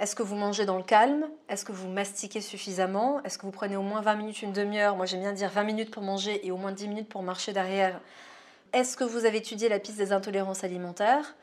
Est-ce 0.01 0.15
que 0.15 0.23
vous 0.23 0.35
mangez 0.35 0.65
dans 0.65 0.77
le 0.77 0.83
calme? 0.83 1.29
Est-ce 1.47 1.63
que 1.63 1.71
vous 1.71 1.87
mastiquez 1.87 2.41
suffisamment? 2.41 3.21
Est-ce 3.23 3.37
que 3.37 3.45
vous 3.45 3.51
prenez 3.51 3.77
au 3.77 3.83
moins 3.83 4.01
20 4.01 4.15
minutes, 4.15 4.41
une 4.41 4.51
demi-heure? 4.51 4.95
Moi 4.95 5.05
j'aime 5.05 5.19
bien 5.19 5.31
dire 5.31 5.51
20 5.51 5.63
minutes 5.63 5.91
pour 5.91 6.01
manger 6.01 6.43
et 6.43 6.49
au 6.49 6.57
moins 6.57 6.71
10 6.71 6.87
minutes 6.87 7.07
pour 7.07 7.21
marcher 7.21 7.53
derrière. 7.53 8.01
Est-ce 8.73 8.97
que 8.97 9.03
vous 9.03 9.25
avez 9.25 9.37
étudié 9.37 9.69
la 9.69 9.77
piste 9.77 9.99
des 9.99 10.11
intolérances 10.11 10.63
alimentaires? 10.63 11.35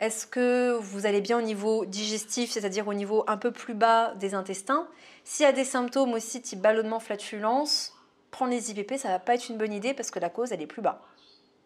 Est-ce 0.00 0.26
que 0.26 0.78
vous 0.80 1.04
allez 1.04 1.20
bien 1.20 1.36
au 1.36 1.42
niveau 1.42 1.84
digestif, 1.84 2.52
c'est-à-dire 2.52 2.88
au 2.88 2.94
niveau 2.94 3.22
un 3.26 3.36
peu 3.36 3.50
plus 3.50 3.74
bas 3.74 4.14
des 4.14 4.32
intestins? 4.32 4.88
S'il 5.24 5.44
y 5.44 5.48
a 5.50 5.52
des 5.52 5.66
symptômes 5.66 6.14
aussi 6.14 6.40
type 6.40 6.62
ballonnement, 6.62 7.00
flatulence, 7.00 7.92
prendre 8.30 8.50
les 8.50 8.70
IVP, 8.70 8.96
ça 8.96 9.08
va 9.08 9.18
pas 9.18 9.34
être 9.34 9.50
une 9.50 9.58
bonne 9.58 9.74
idée 9.74 9.92
parce 9.92 10.10
que 10.10 10.20
la 10.20 10.30
cause, 10.30 10.52
elle 10.52 10.62
est 10.62 10.66
plus 10.66 10.80
bas. 10.80 11.02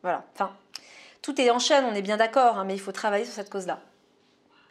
Voilà. 0.02 0.24
Enfin, 0.34 0.50
tout 1.22 1.40
est 1.40 1.50
en 1.50 1.60
chaîne, 1.60 1.84
on 1.84 1.94
est 1.94 2.02
bien 2.02 2.16
d'accord, 2.16 2.58
hein, 2.58 2.64
mais 2.64 2.74
il 2.74 2.80
faut 2.80 2.90
travailler 2.90 3.24
sur 3.24 3.34
cette 3.34 3.50
cause-là. 3.50 3.78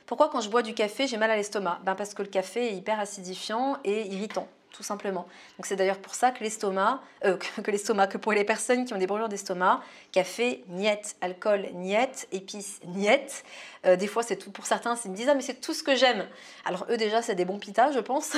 Pourquoi 0.10 0.30
quand 0.30 0.42
je 0.42 0.50
bois 0.50 0.64
du 0.64 0.74
café, 0.74 1.06
j'ai 1.06 1.18
mal 1.18 1.30
à 1.30 1.36
l'estomac? 1.36 1.82
Ben 1.86 1.94
Parce 1.94 2.16
que 2.16 2.24
le 2.24 2.30
café 2.30 2.66
est 2.66 2.74
hyper 2.74 3.00
acidifiant 3.00 3.78
et 3.84 4.08
irritant 4.08 4.48
tout 4.72 4.82
simplement. 4.82 5.28
Donc 5.58 5.66
c'est 5.66 5.76
d'ailleurs 5.76 6.00
pour 6.00 6.16
ça 6.16 6.32
que 6.32 6.44
l'estomac, 6.44 7.02
euh, 7.26 7.38
que, 7.64 7.70
l'estomac, 7.70 8.08
que 8.08 8.18
pour 8.18 8.32
les 8.32 8.44
personnes 8.44 8.86
qui 8.86 8.94
ont 8.94 8.98
des 8.98 9.06
brûlures 9.06 9.30
d'estomac, 9.30 9.82
café, 10.12 10.64
niette, 10.68 11.16
alcool, 11.22 11.68
niette, 11.74 12.28
épices, 12.32 12.80
niette. 12.86 13.44
Euh, 13.86 13.98
des 13.98 14.08
fois, 14.08 14.24
c'est 14.24 14.38
tout 14.38 14.50
pour 14.50 14.66
certains, 14.66 14.96
ils 15.06 15.12
me 15.12 15.16
disent 15.16 15.30
ah 15.30 15.36
mais 15.36 15.42
c'est 15.42 15.62
tout 15.62 15.74
ce 15.76 15.84
que 15.84 15.96
j'aime. 15.96 16.26
Alors 16.66 16.88
eux 16.90 16.98
déjà, 16.98 17.22
c'est 17.22 17.36
des 17.36 17.46
bons 17.46 17.60
pitas, 17.60 17.92
je 17.92 18.00
pense. 18.00 18.36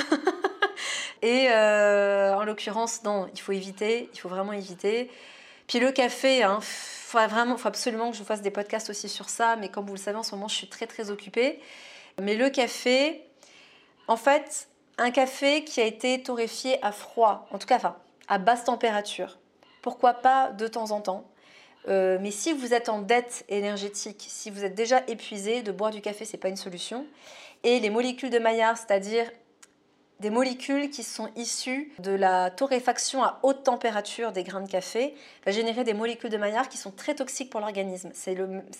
Et 1.22 1.48
euh, 1.50 2.34
en 2.34 2.44
l'occurrence, 2.44 3.02
non, 3.04 3.28
il 3.32 3.40
faut 3.40 3.52
éviter, 3.52 4.10
il 4.12 4.20
faut 4.20 4.28
vraiment 4.28 4.52
éviter. 4.52 5.10
Puis 5.72 5.80
le 5.80 5.90
café, 5.90 6.42
hein, 6.42 6.58
faut 6.60 7.26
vraiment, 7.28 7.56
absolument 7.64 8.10
que 8.10 8.16
je 8.16 8.20
vous 8.20 8.26
fasse 8.26 8.42
des 8.42 8.50
podcasts 8.50 8.90
aussi 8.90 9.08
sur 9.08 9.30
ça. 9.30 9.56
Mais 9.56 9.70
comme 9.70 9.86
vous 9.86 9.94
le 9.94 9.98
savez, 9.98 10.18
en 10.18 10.22
ce 10.22 10.34
moment, 10.34 10.46
je 10.46 10.54
suis 10.54 10.68
très 10.68 10.86
très 10.86 11.10
occupée. 11.10 11.60
Mais 12.20 12.34
le 12.34 12.50
café, 12.50 13.22
en 14.06 14.18
fait, 14.18 14.68
un 14.98 15.10
café 15.10 15.64
qui 15.64 15.80
a 15.80 15.86
été 15.86 16.22
torréfié 16.22 16.78
à 16.84 16.92
froid, 16.92 17.48
en 17.52 17.58
tout 17.58 17.66
cas 17.66 17.96
à 18.28 18.36
basse 18.36 18.64
température. 18.64 19.38
Pourquoi 19.80 20.12
pas 20.12 20.50
de 20.50 20.68
temps 20.68 20.90
en 20.90 21.00
temps 21.00 21.24
euh, 21.88 22.18
mais 22.20 22.30
si 22.30 22.52
vous 22.52 22.74
êtes 22.74 22.88
en 22.88 23.00
dette 23.00 23.44
énergétique, 23.48 24.24
si 24.28 24.50
vous 24.50 24.64
êtes 24.64 24.76
déjà 24.76 25.02
épuisé, 25.08 25.62
de 25.62 25.72
boire 25.72 25.90
du 25.90 26.00
café, 26.00 26.24
c'est 26.24 26.36
pas 26.36 26.48
une 26.48 26.56
solution. 26.56 27.06
Et 27.64 27.80
les 27.80 27.90
molécules 27.90 28.30
de 28.30 28.38
Maillard, 28.38 28.78
c'est-à-dire 28.78 29.28
des 30.22 30.30
molécules 30.30 30.88
qui 30.88 31.02
sont 31.02 31.28
issues 31.34 31.92
de 31.98 32.12
la 32.12 32.50
torréfaction 32.50 33.24
à 33.24 33.40
haute 33.42 33.64
température 33.64 34.30
des 34.30 34.44
grains 34.44 34.60
de 34.60 34.70
café 34.70 35.14
va 35.44 35.50
générer 35.50 35.82
des 35.82 35.94
molécules 35.94 36.30
de 36.30 36.36
Maillard 36.36 36.68
qui 36.68 36.78
sont 36.78 36.92
très 36.92 37.16
toxiques 37.16 37.50
pour 37.50 37.58
l'organisme. 37.58 38.12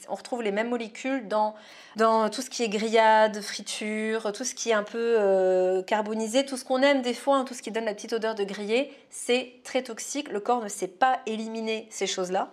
on 0.09 0.14
retrouve 0.14 0.42
les 0.42 0.52
mêmes 0.52 0.68
molécules 0.68 1.26
dans, 1.26 1.57
dans 1.96 2.31
tout 2.31 2.42
ce 2.42 2.48
qui 2.48 2.62
est 2.62 2.68
grillade, 2.68 3.40
friture, 3.40 4.33
tout 4.33 4.44
ce 4.44 4.55
qui 4.55 4.70
est 4.70 4.74
un 4.74 4.85
peu 4.85 5.16
euh, 5.18 5.83
carbonisé, 5.83 6.46
tout 6.46 6.57
ce 6.57 6.64
qu'on 6.64 6.81
aime 6.81 7.02
des 7.02 7.12
fois, 7.12 7.38
hein, 7.38 7.44
tout 7.44 7.55
ce 7.55 7.62
qui 7.62 7.72
donne 7.72 7.87
la 7.87 7.94
petite 7.94 8.12
odeur 8.12 8.37
de 8.37 8.44
grillé, 8.44 8.92
c'est 9.11 9.55
très 9.64 9.83
toxique. 9.83 10.31
Le 10.31 10.38
corps 10.38 10.62
ne 10.62 10.68
sait 10.68 10.87
pas 10.87 11.18
éliminer 11.26 11.88
ces 11.90 12.07
choses-là. 12.07 12.52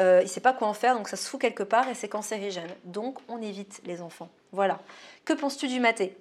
Euh, 0.00 0.18
il 0.22 0.24
ne 0.24 0.28
sait 0.28 0.40
pas 0.40 0.52
quoi 0.52 0.66
en 0.66 0.74
faire, 0.74 0.96
donc 0.96 1.08
ça 1.08 1.16
se 1.16 1.28
fout 1.28 1.40
quelque 1.40 1.62
part 1.62 1.88
et 1.88 1.94
c'est 1.94 2.08
cancérigène. 2.08 2.74
Donc 2.84 3.18
on 3.28 3.40
évite 3.40 3.80
les 3.84 4.02
enfants. 4.02 4.30
Voilà. 4.50 4.80
Que 5.24 5.32
penses-tu 5.32 5.68
du 5.68 5.78
maté? 5.78 6.16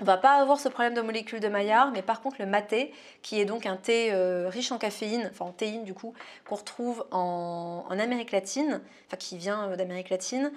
On 0.00 0.04
va 0.04 0.16
pas 0.16 0.40
avoir 0.40 0.58
ce 0.58 0.68
problème 0.68 0.94
de 0.94 1.02
molécules 1.02 1.40
de 1.40 1.48
Maillard, 1.48 1.90
mais 1.90 2.02
par 2.02 2.22
contre 2.22 2.36
le 2.38 2.46
maté, 2.46 2.92
qui 3.22 3.40
est 3.40 3.44
donc 3.44 3.66
un 3.66 3.76
thé 3.76 4.10
euh, 4.12 4.48
riche 4.48 4.72
en 4.72 4.78
caféine, 4.78 5.28
enfin 5.30 5.44
en 5.44 5.52
théine 5.52 5.84
du 5.84 5.94
coup, 5.94 6.14
qu'on 6.46 6.56
retrouve 6.56 7.06
en, 7.10 7.84
Amérique 7.90 8.32
latine, 8.32 8.80
enfin 9.06 9.16
qui 9.18 9.36
vient 9.36 9.70
euh, 9.70 9.76
d'Amérique 9.76 10.08
latine, 10.08 10.52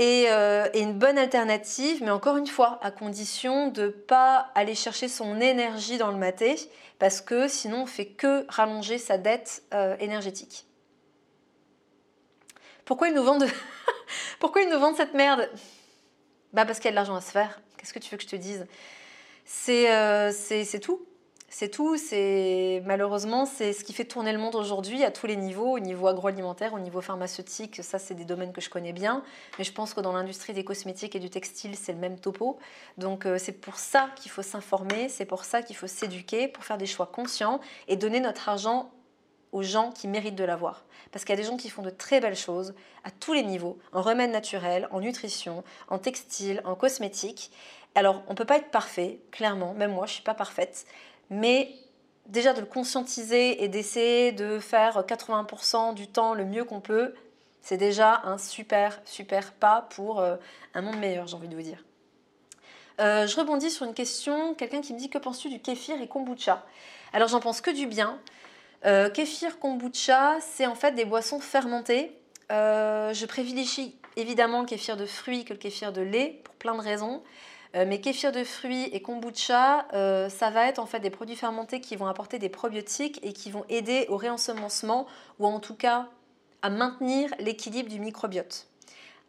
euh, 0.00 0.68
est, 0.72 0.80
une 0.80 0.94
bonne 0.94 1.18
alternative, 1.18 2.02
mais 2.02 2.10
encore 2.10 2.36
une 2.36 2.46
fois, 2.46 2.78
à 2.82 2.90
condition 2.90 3.68
de 3.68 3.82
ne 3.82 3.88
pas 3.88 4.50
aller 4.54 4.74
chercher 4.74 5.08
son 5.08 5.40
énergie 5.40 5.98
dans 5.98 6.10
le 6.10 6.16
maté, 6.16 6.56
parce 6.98 7.20
que 7.20 7.46
sinon 7.46 7.82
on 7.82 7.86
fait 7.86 8.06
que 8.06 8.44
rallonger 8.48 8.98
sa 8.98 9.18
dette 9.18 9.62
énergétique. 10.00 10.66
Pourquoi 12.84 13.08
ils 13.08 13.14
nous 13.14 13.22
vendent, 13.22 13.46
Pourquoi 14.40 14.62
ils 14.62 14.68
nous 14.68 14.80
vendent 14.80 14.96
cette 14.96 15.14
merde? 15.14 15.48
Bah 16.52 16.64
parce 16.64 16.78
qu'il 16.78 16.86
y 16.86 16.88
a 16.88 16.92
de 16.92 16.96
l'argent 16.96 17.14
à 17.14 17.20
se 17.20 17.30
faire. 17.30 17.60
Qu'est-ce 17.78 17.94
que 17.94 17.98
tu 17.98 18.10
veux 18.10 18.16
que 18.16 18.24
je 18.24 18.28
te 18.28 18.36
dise? 18.36 18.66
Euh, 19.68 20.30
C'est 20.32 20.80
tout. 20.80 21.00
C'est 21.50 21.70
tout. 21.70 21.96
C'est 21.96 22.82
malheureusement 22.84 23.46
c'est 23.46 23.72
ce 23.72 23.82
qui 23.82 23.94
fait 23.94 24.04
tourner 24.04 24.32
le 24.32 24.38
monde 24.38 24.54
aujourd'hui 24.54 25.02
à 25.02 25.10
tous 25.10 25.26
les 25.26 25.36
niveaux, 25.36 25.76
au 25.76 25.78
niveau 25.78 26.06
agroalimentaire, 26.06 26.74
au 26.74 26.78
niveau 26.78 27.00
pharmaceutique. 27.00 27.82
Ça, 27.82 27.98
c'est 27.98 28.14
des 28.14 28.26
domaines 28.26 28.52
que 28.52 28.60
je 28.60 28.68
connais 28.68 28.92
bien. 28.92 29.22
Mais 29.58 29.64
je 29.64 29.72
pense 29.72 29.94
que 29.94 30.02
dans 30.02 30.12
l'industrie 30.12 30.52
des 30.52 30.64
cosmétiques 30.64 31.16
et 31.16 31.20
du 31.20 31.30
textile, 31.30 31.74
c'est 31.74 31.92
le 31.92 31.98
même 31.98 32.18
topo. 32.18 32.58
Donc 32.98 33.24
euh, 33.24 33.38
c'est 33.38 33.52
pour 33.52 33.76
ça 33.78 34.10
qu'il 34.16 34.30
faut 34.30 34.42
s'informer. 34.42 35.08
C'est 35.08 35.24
pour 35.24 35.44
ça 35.46 35.62
qu'il 35.62 35.76
faut 35.76 35.86
s'éduquer 35.86 36.48
pour 36.48 36.64
faire 36.64 36.76
des 36.76 36.86
choix 36.86 37.06
conscients 37.06 37.60
et 37.86 37.96
donner 37.96 38.20
notre 38.20 38.50
argent 38.50 38.90
aux 39.52 39.62
gens 39.62 39.90
qui 39.90 40.08
méritent 40.08 40.34
de 40.34 40.44
l'avoir. 40.44 40.84
Parce 41.12 41.24
qu'il 41.24 41.34
y 41.34 41.38
a 41.38 41.42
des 41.42 41.48
gens 41.48 41.56
qui 41.56 41.70
font 41.70 41.82
de 41.82 41.90
très 41.90 42.20
belles 42.20 42.36
choses 42.36 42.74
à 43.04 43.10
tous 43.10 43.32
les 43.32 43.42
niveaux, 43.42 43.78
en 43.92 44.02
remède 44.02 44.30
naturel, 44.30 44.88
en 44.90 45.00
nutrition, 45.00 45.64
en 45.88 45.98
textile, 45.98 46.60
en 46.64 46.74
cosmétique. 46.74 47.50
Alors, 47.94 48.22
on 48.26 48.32
ne 48.32 48.36
peut 48.36 48.44
pas 48.44 48.58
être 48.58 48.70
parfait, 48.70 49.18
clairement, 49.30 49.74
même 49.74 49.92
moi, 49.92 50.06
je 50.06 50.12
ne 50.12 50.14
suis 50.14 50.22
pas 50.22 50.34
parfaite, 50.34 50.86
mais 51.30 51.74
déjà 52.26 52.52
de 52.52 52.60
le 52.60 52.66
conscientiser 52.66 53.64
et 53.64 53.68
d'essayer 53.68 54.32
de 54.32 54.58
faire 54.58 55.00
80% 55.00 55.94
du 55.94 56.06
temps 56.06 56.34
le 56.34 56.44
mieux 56.44 56.64
qu'on 56.64 56.80
peut, 56.80 57.14
c'est 57.62 57.76
déjà 57.76 58.22
un 58.24 58.38
super, 58.38 59.00
super 59.04 59.52
pas 59.52 59.88
pour 59.90 60.20
euh, 60.20 60.36
un 60.74 60.82
monde 60.82 60.98
meilleur, 60.98 61.26
j'ai 61.26 61.36
envie 61.36 61.48
de 61.48 61.54
vous 61.54 61.62
dire. 61.62 61.84
Euh, 63.00 63.26
je 63.26 63.36
rebondis 63.36 63.70
sur 63.70 63.86
une 63.86 63.94
question, 63.94 64.54
quelqu'un 64.54 64.80
qui 64.80 64.92
me 64.92 64.98
dit 64.98 65.08
que 65.08 65.18
penses-tu 65.18 65.48
du 65.48 65.60
kéfir 65.60 66.00
et 66.00 66.08
kombucha? 66.08 66.64
Alors 67.12 67.28
j'en 67.28 67.40
pense 67.40 67.60
que 67.60 67.70
du 67.70 67.86
bien. 67.86 68.18
Euh, 68.84 69.10
kéfir, 69.10 69.58
kombucha, 69.58 70.38
c'est 70.40 70.66
en 70.66 70.74
fait 70.74 70.92
des 70.92 71.04
boissons 71.04 71.40
fermentées. 71.40 72.12
Euh, 72.52 73.12
je 73.12 73.26
privilégie 73.26 73.96
évidemment 74.16 74.60
le 74.60 74.66
kéfir 74.66 74.96
de 74.96 75.06
fruits 75.06 75.44
que 75.44 75.52
le 75.52 75.58
kéfir 75.58 75.92
de 75.92 76.00
lait 76.00 76.40
pour 76.44 76.54
plein 76.54 76.74
de 76.74 76.80
raisons. 76.80 77.22
Euh, 77.74 77.84
mais 77.86 78.00
kéfir 78.00 78.32
de 78.32 78.44
fruits 78.44 78.84
et 78.92 79.02
kombucha, 79.02 79.86
ça 80.30 80.50
va 80.50 80.66
être 80.66 80.78
en 80.78 80.86
fait 80.86 81.00
des 81.00 81.10
produits 81.10 81.36
fermentés 81.36 81.80
qui 81.80 81.96
vont 81.96 82.06
apporter 82.06 82.38
des 82.38 82.48
probiotiques 82.48 83.20
et 83.22 83.32
qui 83.32 83.50
vont 83.50 83.64
aider 83.68 84.06
au 84.08 84.16
réensemencement 84.16 85.06
ou 85.38 85.46
en 85.46 85.60
tout 85.60 85.74
cas 85.74 86.08
à 86.62 86.70
maintenir 86.70 87.30
l'équilibre 87.38 87.90
du 87.90 88.00
microbiote. 88.00 88.67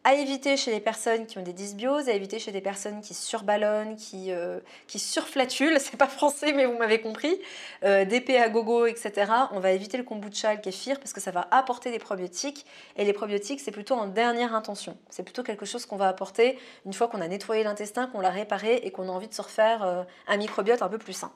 À 0.02 0.14
éviter 0.14 0.56
chez 0.56 0.70
les 0.70 0.80
personnes 0.80 1.26
qui 1.26 1.36
ont 1.36 1.42
des 1.42 1.52
dysbioses, 1.52 2.08
à 2.08 2.12
éviter 2.12 2.38
chez 2.38 2.52
des 2.52 2.62
personnes 2.62 3.02
qui 3.02 3.12
surballonnent, 3.12 3.96
qui, 3.96 4.32
euh, 4.32 4.58
surflatulent, 4.88 5.76
c'est 5.78 5.98
pas 5.98 6.06
français 6.06 6.54
mais 6.54 6.64
vous 6.64 6.78
m'avez 6.78 7.02
compris, 7.02 7.38
euh, 7.84 8.06
des 8.06 8.24
à 8.38 8.48
gogo, 8.48 8.86
etc. 8.86 9.30
On 9.52 9.60
va 9.60 9.72
éviter 9.72 9.98
le 9.98 10.04
kombucha, 10.04 10.54
le 10.54 10.60
kéfir 10.60 10.98
parce 10.98 11.12
que 11.12 11.20
ça 11.20 11.32
va 11.32 11.48
apporter 11.50 11.90
des 11.90 11.98
probiotiques 11.98 12.64
et 12.96 13.04
les 13.04 13.12
probiotiques 13.12 13.60
c'est 13.60 13.72
plutôt 13.72 13.94
en 13.94 14.06
dernière 14.06 14.54
intention. 14.54 14.96
C'est 15.10 15.22
plutôt 15.22 15.42
quelque 15.42 15.66
chose 15.66 15.84
qu'on 15.84 15.96
va 15.96 16.08
apporter 16.08 16.58
une 16.86 16.94
fois 16.94 17.08
qu'on 17.08 17.20
a 17.20 17.28
nettoyé 17.28 17.62
l'intestin, 17.62 18.06
qu'on 18.06 18.20
l'a 18.20 18.30
réparé 18.30 18.76
et 18.76 18.90
qu'on 18.90 19.06
a 19.06 19.12
envie 19.12 19.28
de 19.28 19.34
se 19.34 19.42
refaire 19.42 19.82
euh, 19.82 20.02
un 20.28 20.38
microbiote 20.38 20.80
un 20.80 20.88
peu 20.88 20.98
plus 20.98 21.12
sain. 21.12 21.32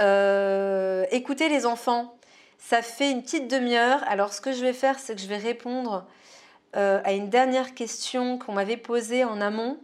Euh, 0.00 1.06
écoutez 1.10 1.48
les 1.48 1.64
enfants, 1.64 2.14
ça 2.58 2.82
fait 2.82 3.10
une 3.10 3.22
petite 3.22 3.48
demi-heure. 3.48 4.04
Alors 4.06 4.34
ce 4.34 4.42
que 4.42 4.52
je 4.52 4.60
vais 4.60 4.74
faire 4.74 4.98
c'est 4.98 5.14
que 5.14 5.20
je 5.22 5.28
vais 5.28 5.38
répondre 5.38 6.04
euh, 6.76 7.00
à 7.04 7.12
une 7.12 7.28
dernière 7.28 7.74
question 7.74 8.38
qu'on 8.38 8.52
m'avait 8.52 8.76
posée 8.76 9.24
en 9.24 9.40
amont. 9.40 9.78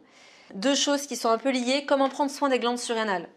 Deux 0.55 0.75
choses 0.75 1.07
qui 1.07 1.17
sont 1.17 1.29
un 1.29 1.39
peu 1.39 1.51
liées. 1.51 1.85
Comment 1.87 2.09
prendre 2.09 2.31
soin 2.31 2.49
des 2.49 2.59
glandes 2.59 2.79
surrénales? 2.79 3.29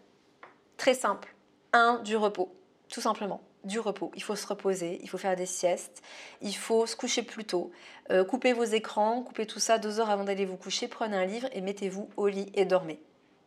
Très 0.78 0.94
simple. 0.94 1.36
Un, 1.74 2.00
du 2.04 2.16
repos, 2.16 2.54
tout 2.90 3.02
simplement. 3.02 3.42
Du 3.64 3.80
repos. 3.80 4.12
Il 4.16 4.24
faut 4.24 4.36
se 4.36 4.48
reposer, 4.48 5.00
il 5.04 5.10
faut 5.10 5.20
faire 5.20 5.36
des 5.36 5.46
siestes, 5.46 6.02
il 6.42 6.56
faut 6.56 6.88
se 6.88 6.96
coucher 6.96 7.22
plus 7.22 7.46
tôt. 7.46 7.72
Euh, 8.10 8.24
coupez 8.24 8.54
vos 8.54 8.64
écrans, 8.64 9.22
coupez 9.22 9.46
tout 9.46 9.60
ça 9.60 9.78
deux 9.78 10.00
heures 10.00 10.10
avant 10.10 10.24
d'aller 10.24 10.46
vous 10.46 10.58
coucher, 10.58 10.88
prenez 10.88 11.16
un 11.16 11.26
livre 11.26 11.48
et 11.52 11.62
mettez-vous 11.62 12.10
au 12.18 12.28
lit 12.28 12.52
et 12.56 12.66
dormez 12.66 13.00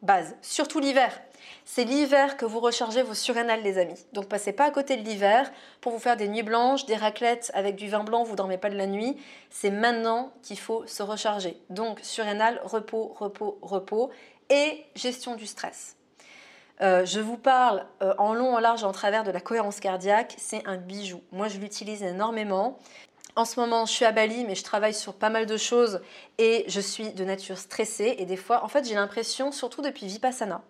base, 0.05 0.37
surtout 0.43 0.81
l'hiver. 0.81 1.21
C'est 1.65 1.85
l'hiver 1.85 2.37
que 2.37 2.45
vous 2.45 2.61
rechargez 2.61 3.03
vos 3.03 3.15
surrénales, 3.15 3.63
les 3.63 3.79
amis. 3.79 4.07
Donc 4.13 4.29
passez 4.29 4.53
pas 4.53 4.65
à 4.65 4.71
côté 4.71 4.97
de 4.97 5.03
l'hiver 5.03 5.51
pour 5.81 5.93
vous 5.93 5.99
faire 5.99 6.17
des 6.17 6.29
nuits 6.29 6.43
blanches, 6.43 6.87
des 6.87 6.97
raclettes 6.97 7.51
avec 7.55 7.77
du 7.77 7.89
vin 7.89 8.05
blanc, 8.05 8.23
vous 8.23 8.37
dormez 8.37 8.59
pas 8.59 8.71
de 8.71 8.77
la 8.77 8.87
nuit. 8.87 9.17
C'est 9.51 9.71
maintenant 9.71 10.33
qu'il 10.43 10.59
faut 10.59 10.87
se 10.87 11.03
recharger. 11.03 11.61
Donc 11.71 12.01
surrénal, 12.03 12.61
repos, 12.65 13.15
repos, 13.19 13.59
repos 13.63 14.11
et 14.51 14.85
gestion 14.95 15.37
du 15.37 15.47
stress. 15.47 15.97
Euh, 16.81 17.07
je 17.07 17.21
vous 17.21 17.37
parle 17.37 17.87
euh, 18.03 18.15
en 18.19 18.35
long, 18.35 18.55
en 18.55 18.59
large 18.59 18.85
en 18.85 18.93
travers 18.93 19.25
de 19.25 19.31
la 19.31 19.41
cohérence 19.41 19.81
cardiaque. 19.81 20.35
C'est 20.39 20.67
un 20.67 20.77
bijou. 20.77 21.23
Moi, 21.31 21.49
je 21.49 21.59
l'utilise 21.59 22.03
énormément. 22.03 22.79
En 23.37 23.45
ce 23.45 23.59
moment, 23.59 23.85
je 23.85 23.93
suis 23.93 24.05
à 24.05 24.13
Bali, 24.13 24.45
mais 24.45 24.55
je 24.55 24.63
travaille 24.63 24.95
sur 24.95 25.15
pas 25.15 25.29
mal 25.29 25.47
de 25.47 25.57
choses 25.57 26.01
et 26.39 26.65
je 26.69 26.81
suis 26.81 27.13
de 27.13 27.25
nature 27.25 27.59
stressée. 27.59 28.15
Et 28.19 28.27
des 28.27 28.37
fois, 28.37 28.65
en 28.65 28.69
fait, 28.69 28.87
j'ai 28.87 28.95
l'impression, 28.95 29.51
surtout 29.51 29.83
depuis 29.83 30.07
Vipassana, 30.07 30.63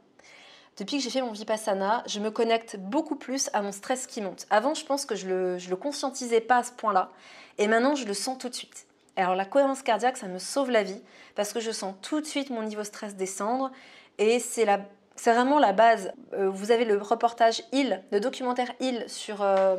depuis 0.79 0.97
que 0.97 1.05
j'ai 1.05 1.11
fait 1.11 1.21
mon 1.21 1.33
Vipassana, 1.33 2.03
je 2.07 2.19
me 2.21 2.31
connecte 2.31 2.77
beaucoup 2.79 3.17
plus 3.17 3.51
à 3.53 3.63
mon 3.63 3.71
stress 3.71 4.07
qui 4.07 4.21
monte. 4.21 4.47
Avant, 4.51 4.75
je 4.75 4.85
pense 4.85 5.05
que 5.05 5.15
je 5.15 5.29
le, 5.29 5.59
le 5.59 5.77
conscientisais 5.77 6.41
pas 6.41 6.59
à 6.59 6.63
ce 6.63 6.73
point-là. 6.73 7.11
Et 7.59 7.69
maintenant, 7.69 7.95
je 7.95 8.07
le 8.07 8.15
sens 8.15 8.39
tout 8.39 8.49
de 8.49 8.55
suite. 8.55 8.87
Alors, 9.17 9.37
la 9.37 9.45
cohérence 9.45 9.83
cardiaque, 9.83 10.17
ça 10.17 10.27
me 10.27 10.39
sauve 10.39 10.71
la 10.71 10.83
vie 10.83 11.01
parce 11.37 11.53
que 11.53 11.61
je 11.61 11.71
sens 11.71 11.95
tout 12.03 12.21
de 12.21 12.27
suite 12.27 12.51
mon 12.51 12.63
niveau 12.63 12.83
stress 12.83 13.15
descendre. 13.15 13.71
Et 14.19 14.39
c'est 14.41 14.65
la 14.65 14.81
c'est 15.17 15.33
vraiment 15.33 15.59
la 15.59 15.73
base. 15.73 16.13
Euh, 16.33 16.49
vous 16.51 16.71
avez 16.71 16.85
le 16.85 16.99
reportage 16.99 17.63
Il, 17.73 18.03
le 18.11 18.21
documentaire 18.21 18.73
Il 18.81 19.05
sur 19.09 19.43
euh, 19.43 19.77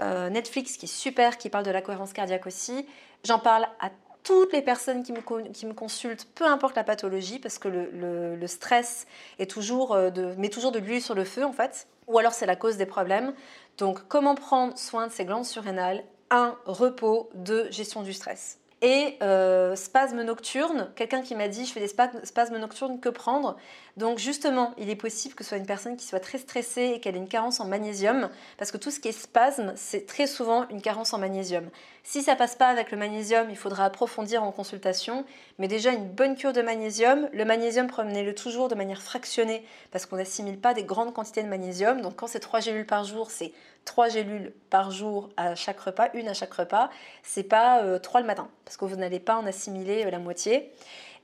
euh, 0.00 0.30
Netflix 0.30 0.76
qui 0.76 0.86
est 0.86 0.88
super, 0.88 1.38
qui 1.38 1.48
parle 1.50 1.64
de 1.64 1.70
la 1.70 1.82
cohérence 1.82 2.12
cardiaque 2.12 2.46
aussi. 2.46 2.86
J'en 3.24 3.38
parle 3.38 3.66
à 3.80 3.90
toutes 4.22 4.52
les 4.52 4.62
personnes 4.62 5.02
qui 5.02 5.12
me, 5.12 5.20
qui 5.52 5.66
me, 5.66 5.72
consultent, 5.72 6.26
peu 6.34 6.44
importe 6.44 6.76
la 6.76 6.84
pathologie, 6.84 7.38
parce 7.38 7.58
que 7.58 7.68
le, 7.68 8.36
le, 8.36 8.46
stress 8.46 9.06
est 9.38 9.50
toujours 9.50 9.92
euh, 9.92 10.10
de, 10.10 10.34
met 10.36 10.50
toujours 10.50 10.72
de 10.72 10.78
l'huile 10.78 11.02
sur 11.02 11.14
le 11.14 11.24
feu 11.24 11.44
en 11.44 11.52
fait, 11.52 11.88
ou 12.06 12.18
alors 12.18 12.32
c'est 12.32 12.46
la 12.46 12.56
cause 12.56 12.76
des 12.76 12.86
problèmes. 12.86 13.32
Donc 13.78 14.06
comment 14.08 14.34
prendre 14.34 14.76
soin 14.76 15.06
de 15.06 15.12
ces 15.12 15.24
glandes 15.24 15.46
surrénales? 15.46 16.04
Un, 16.30 16.56
repos. 16.64 17.30
Deux, 17.34 17.70
gestion 17.70 18.02
du 18.02 18.12
stress 18.12 18.58
et 18.82 19.18
euh, 19.22 19.76
spasme 19.76 20.22
nocturne. 20.22 20.90
Quelqu'un 20.96 21.22
qui 21.22 21.34
m'a 21.34 21.48
dit 21.48 21.66
je 21.66 21.72
fais 21.72 21.80
des 21.80 21.88
spasmes 21.88 22.58
nocturnes, 22.58 23.00
que 23.00 23.08
prendre? 23.08 23.56
Donc 23.96 24.18
justement, 24.18 24.72
il 24.78 24.88
est 24.88 24.96
possible 24.96 25.34
que 25.34 25.44
ce 25.44 25.50
soit 25.50 25.58
une 25.58 25.66
personne 25.66 25.96
qui 25.96 26.06
soit 26.06 26.20
très 26.20 26.38
stressée 26.38 26.92
et 26.94 27.00
qu'elle 27.00 27.16
ait 27.16 27.18
une 27.18 27.28
carence 27.28 27.60
en 27.60 27.66
magnésium, 27.66 28.30
parce 28.56 28.70
que 28.70 28.78
tout 28.78 28.90
ce 28.90 29.00
qui 29.00 29.08
est 29.08 29.12
spasme, 29.12 29.72
c'est 29.76 30.06
très 30.06 30.26
souvent 30.26 30.66
une 30.70 30.80
carence 30.80 31.12
en 31.12 31.18
magnésium. 31.18 31.68
Si 32.02 32.22
ça 32.22 32.34
passe 32.34 32.54
pas 32.54 32.68
avec 32.68 32.90
le 32.90 32.96
magnésium, 32.96 33.50
il 33.50 33.56
faudra 33.56 33.84
approfondir 33.84 34.42
en 34.42 34.52
consultation, 34.52 35.24
mais 35.58 35.68
déjà 35.68 35.90
une 35.90 36.08
bonne 36.08 36.34
cure 36.34 36.54
de 36.54 36.62
magnésium. 36.62 37.28
Le 37.32 37.44
magnésium, 37.44 37.88
prenez-le 37.88 38.34
toujours 38.34 38.68
de 38.68 38.74
manière 38.74 39.02
fractionnée, 39.02 39.64
parce 39.90 40.06
qu'on 40.06 40.16
n'assimile 40.16 40.58
pas 40.58 40.72
des 40.72 40.84
grandes 40.84 41.12
quantités 41.12 41.42
de 41.42 41.48
magnésium. 41.48 42.00
Donc 42.00 42.16
quand 42.16 42.26
c'est 42.26 42.40
3 42.40 42.60
gélules 42.60 42.86
par 42.86 43.04
jour, 43.04 43.30
c'est 43.30 43.52
3 43.84 44.08
gélules 44.08 44.52
par 44.70 44.90
jour 44.90 45.30
à 45.36 45.54
chaque 45.54 45.80
repas, 45.80 46.10
une 46.14 46.28
à 46.28 46.34
chaque 46.34 46.52
repas. 46.52 46.90
C'est 47.22 47.42
pas 47.42 47.82
3 47.98 48.20
euh, 48.20 48.22
le 48.22 48.26
matin 48.26 48.48
parce 48.64 48.76
que 48.76 48.84
vous 48.84 48.96
n'allez 48.96 49.20
pas 49.20 49.36
en 49.36 49.46
assimiler 49.46 50.04
euh, 50.04 50.10
la 50.10 50.18
moitié. 50.18 50.70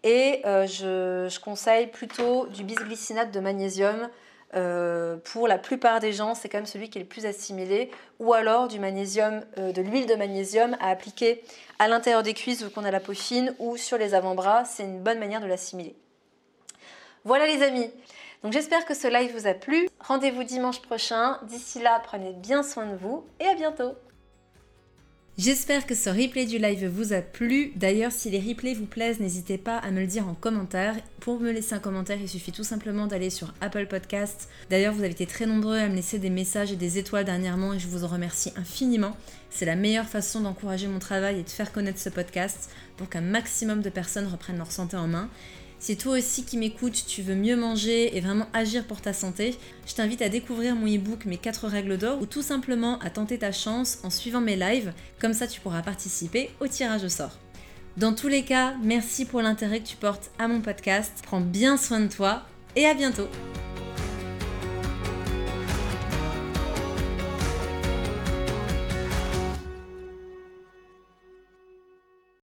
Et 0.03 0.43
euh, 0.47 0.67
je, 0.67 1.41
conseille 1.41 1.87
plutôt 1.89 2.47
du 2.47 2.65
bisglycinate 2.65 3.31
de 3.31 3.41
magnésium. 3.41 4.09
Pour 5.25 5.49
la 5.49 5.59
plupart 5.59 6.01
des 6.01 6.15
gens, 6.15 6.35
c'est 6.35 6.49
quand 6.49 6.59
même 6.59 6.67
celui 6.67 6.89
qui 6.89 6.97
est 6.97 7.03
le 7.03 7.07
plus 7.07 7.27
assimilé, 7.27 7.91
ou 8.21 8.33
alors 8.33 8.69
du 8.69 8.81
magnésium, 8.81 9.43
de 9.59 9.83
l'huile 9.83 10.07
de 10.07 10.15
magnésium 10.15 10.79
à 10.81 10.89
appliquer 10.89 11.43
à 11.79 11.89
l'intérieur 11.89 12.23
des 12.23 12.33
cuisses 12.33 12.63
vu 12.63 12.71
qu'on 12.71 12.85
a 12.85 12.91
la 12.91 13.01
peau 13.01 13.13
fine 13.13 13.55
ou 13.59 13.77
sur 13.77 13.99
les 13.99 14.15
avant-bras. 14.15 14.65
C'est 14.65 14.85
une 14.85 15.01
bonne 15.01 15.19
manière 15.19 15.43
de 15.43 15.47
l'assimiler. 15.47 15.95
Voilà 17.25 17.47
les 17.47 17.63
amis. 17.63 17.91
Donc 18.43 18.53
j'espère 18.53 18.85
que 18.85 18.95
ce 18.95 19.09
live 19.09 19.33
vous 19.37 19.47
a 19.47 19.55
plu. 19.55 19.89
Rendez-vous 20.01 20.45
dimanche 20.45 20.81
prochain. 20.83 21.39
D'ici 21.49 21.81
là, 21.81 22.01
prenez 22.05 22.33
bien 22.33 22.63
soin 22.63 22.87
de 22.87 22.97
vous 22.97 23.25
et 23.41 23.47
à 23.47 23.55
bientôt. 23.55 23.95
J'espère 25.39 25.85
que 25.85 25.95
ce 25.95 26.09
replay 26.09 26.47
du 26.47 26.57
live 26.57 26.87
vous 26.87 27.13
a 27.13 27.21
plu. 27.21 27.73
D'ailleurs, 27.77 28.11
si 28.11 28.31
les 28.31 28.41
replays 28.41 28.73
vous 28.73 28.87
plaisent, 28.87 29.21
n'hésitez 29.21 29.59
pas 29.59 29.77
à 29.77 29.91
me 29.91 30.01
le 30.01 30.07
dire 30.07 30.27
en 30.27 30.33
commentaire. 30.33 30.97
Pour 31.21 31.39
me 31.41 31.51
laisser 31.51 31.75
un 31.75 31.79
commentaire, 31.79 32.17
il 32.19 32.29
suffit 32.29 32.53
tout 32.53 32.65
simplement 32.65 33.07
d'aller 33.07 33.29
sur 33.29 33.53
Apple 33.61 33.87
Podcast. 33.87 34.49
D'ailleurs, 34.71 34.95
vous 34.95 35.01
avez 35.01 35.11
été 35.11 35.27
très 35.27 35.45
nombreux 35.45 35.77
à 35.77 35.89
me 35.89 35.95
laisser 35.95 36.19
des 36.19 36.31
messages 36.31 36.73
et 36.73 36.77
des 36.77 36.97
étoiles 36.97 37.27
dernièrement 37.27 37.75
et 37.75 37.79
je 37.79 37.87
vous 37.87 38.03
en 38.03 38.09
remercie 38.09 38.51
infiniment. 38.57 39.15
C'est 39.51 39.67
la 39.67 39.77
meilleure 39.77 40.09
façon 40.09 40.41
d'encourager 40.41 40.89
mon 40.89 41.01
travail 41.01 41.41
et 41.41 41.43
de 41.43 41.51
faire 41.51 41.71
connaître 41.71 41.99
ce 41.99 42.09
podcast 42.09 42.71
pour 42.97 43.11
qu'un 43.11 43.21
maximum 43.21 43.83
de 43.83 43.91
personnes 43.91 44.29
reprennent 44.29 44.57
leur 44.57 44.73
santé 44.73 44.97
en 44.97 45.07
main. 45.07 45.29
Si 45.79 45.97
toi 45.97 46.17
aussi 46.19 46.45
qui 46.45 46.57
m'écoutes, 46.57 47.05
tu 47.07 47.23
veux 47.23 47.35
mieux 47.35 47.57
manger 47.57 48.17
et 48.17 48.21
vraiment 48.21 48.47
agir 48.53 48.85
pour 48.87 49.01
ta 49.01 49.13
santé, 49.13 49.57
je 49.87 49.95
t'invite 49.95 50.23
à 50.23 50.29
découvrir 50.29 50.75
mon 50.75 50.87
e-book 50.87 51.27
Mes 51.27 51.37
4 51.37 51.69
règles 51.69 51.99
d'or 51.99 52.21
ou 52.21 52.27
tout 52.27 52.43
simplement 52.43 52.99
à 53.01 53.11
tenter 53.11 53.39
ta 53.39 53.53
chance 53.53 53.99
en 54.03 54.11
suivant 54.11 54.41
mes 54.41 54.57
lives, 54.57 54.93
comme 55.21 55.35
ça 55.35 55.47
tu 55.47 55.61
pourras 55.61 55.83
participer 55.83 56.51
au 56.61 56.67
tirage 56.67 57.05
au 57.05 57.09
sort. 57.09 57.39
Dans 57.97 58.15
tous 58.15 58.29
les 58.29 58.43
cas, 58.43 58.75
merci 58.83 59.25
pour 59.25 59.43
l'intérêt 59.43 59.81
que 59.81 59.87
tu 59.87 59.97
portes 59.97 60.31
à 60.39 60.49
mon 60.49 60.61
podcast, 60.61 61.23
prends 61.25 61.41
bien 61.41 61.77
soin 61.77 62.01
de 62.01 62.09
toi 62.13 62.43
et 62.75 62.87
à 62.87 62.95
bientôt 62.95 63.29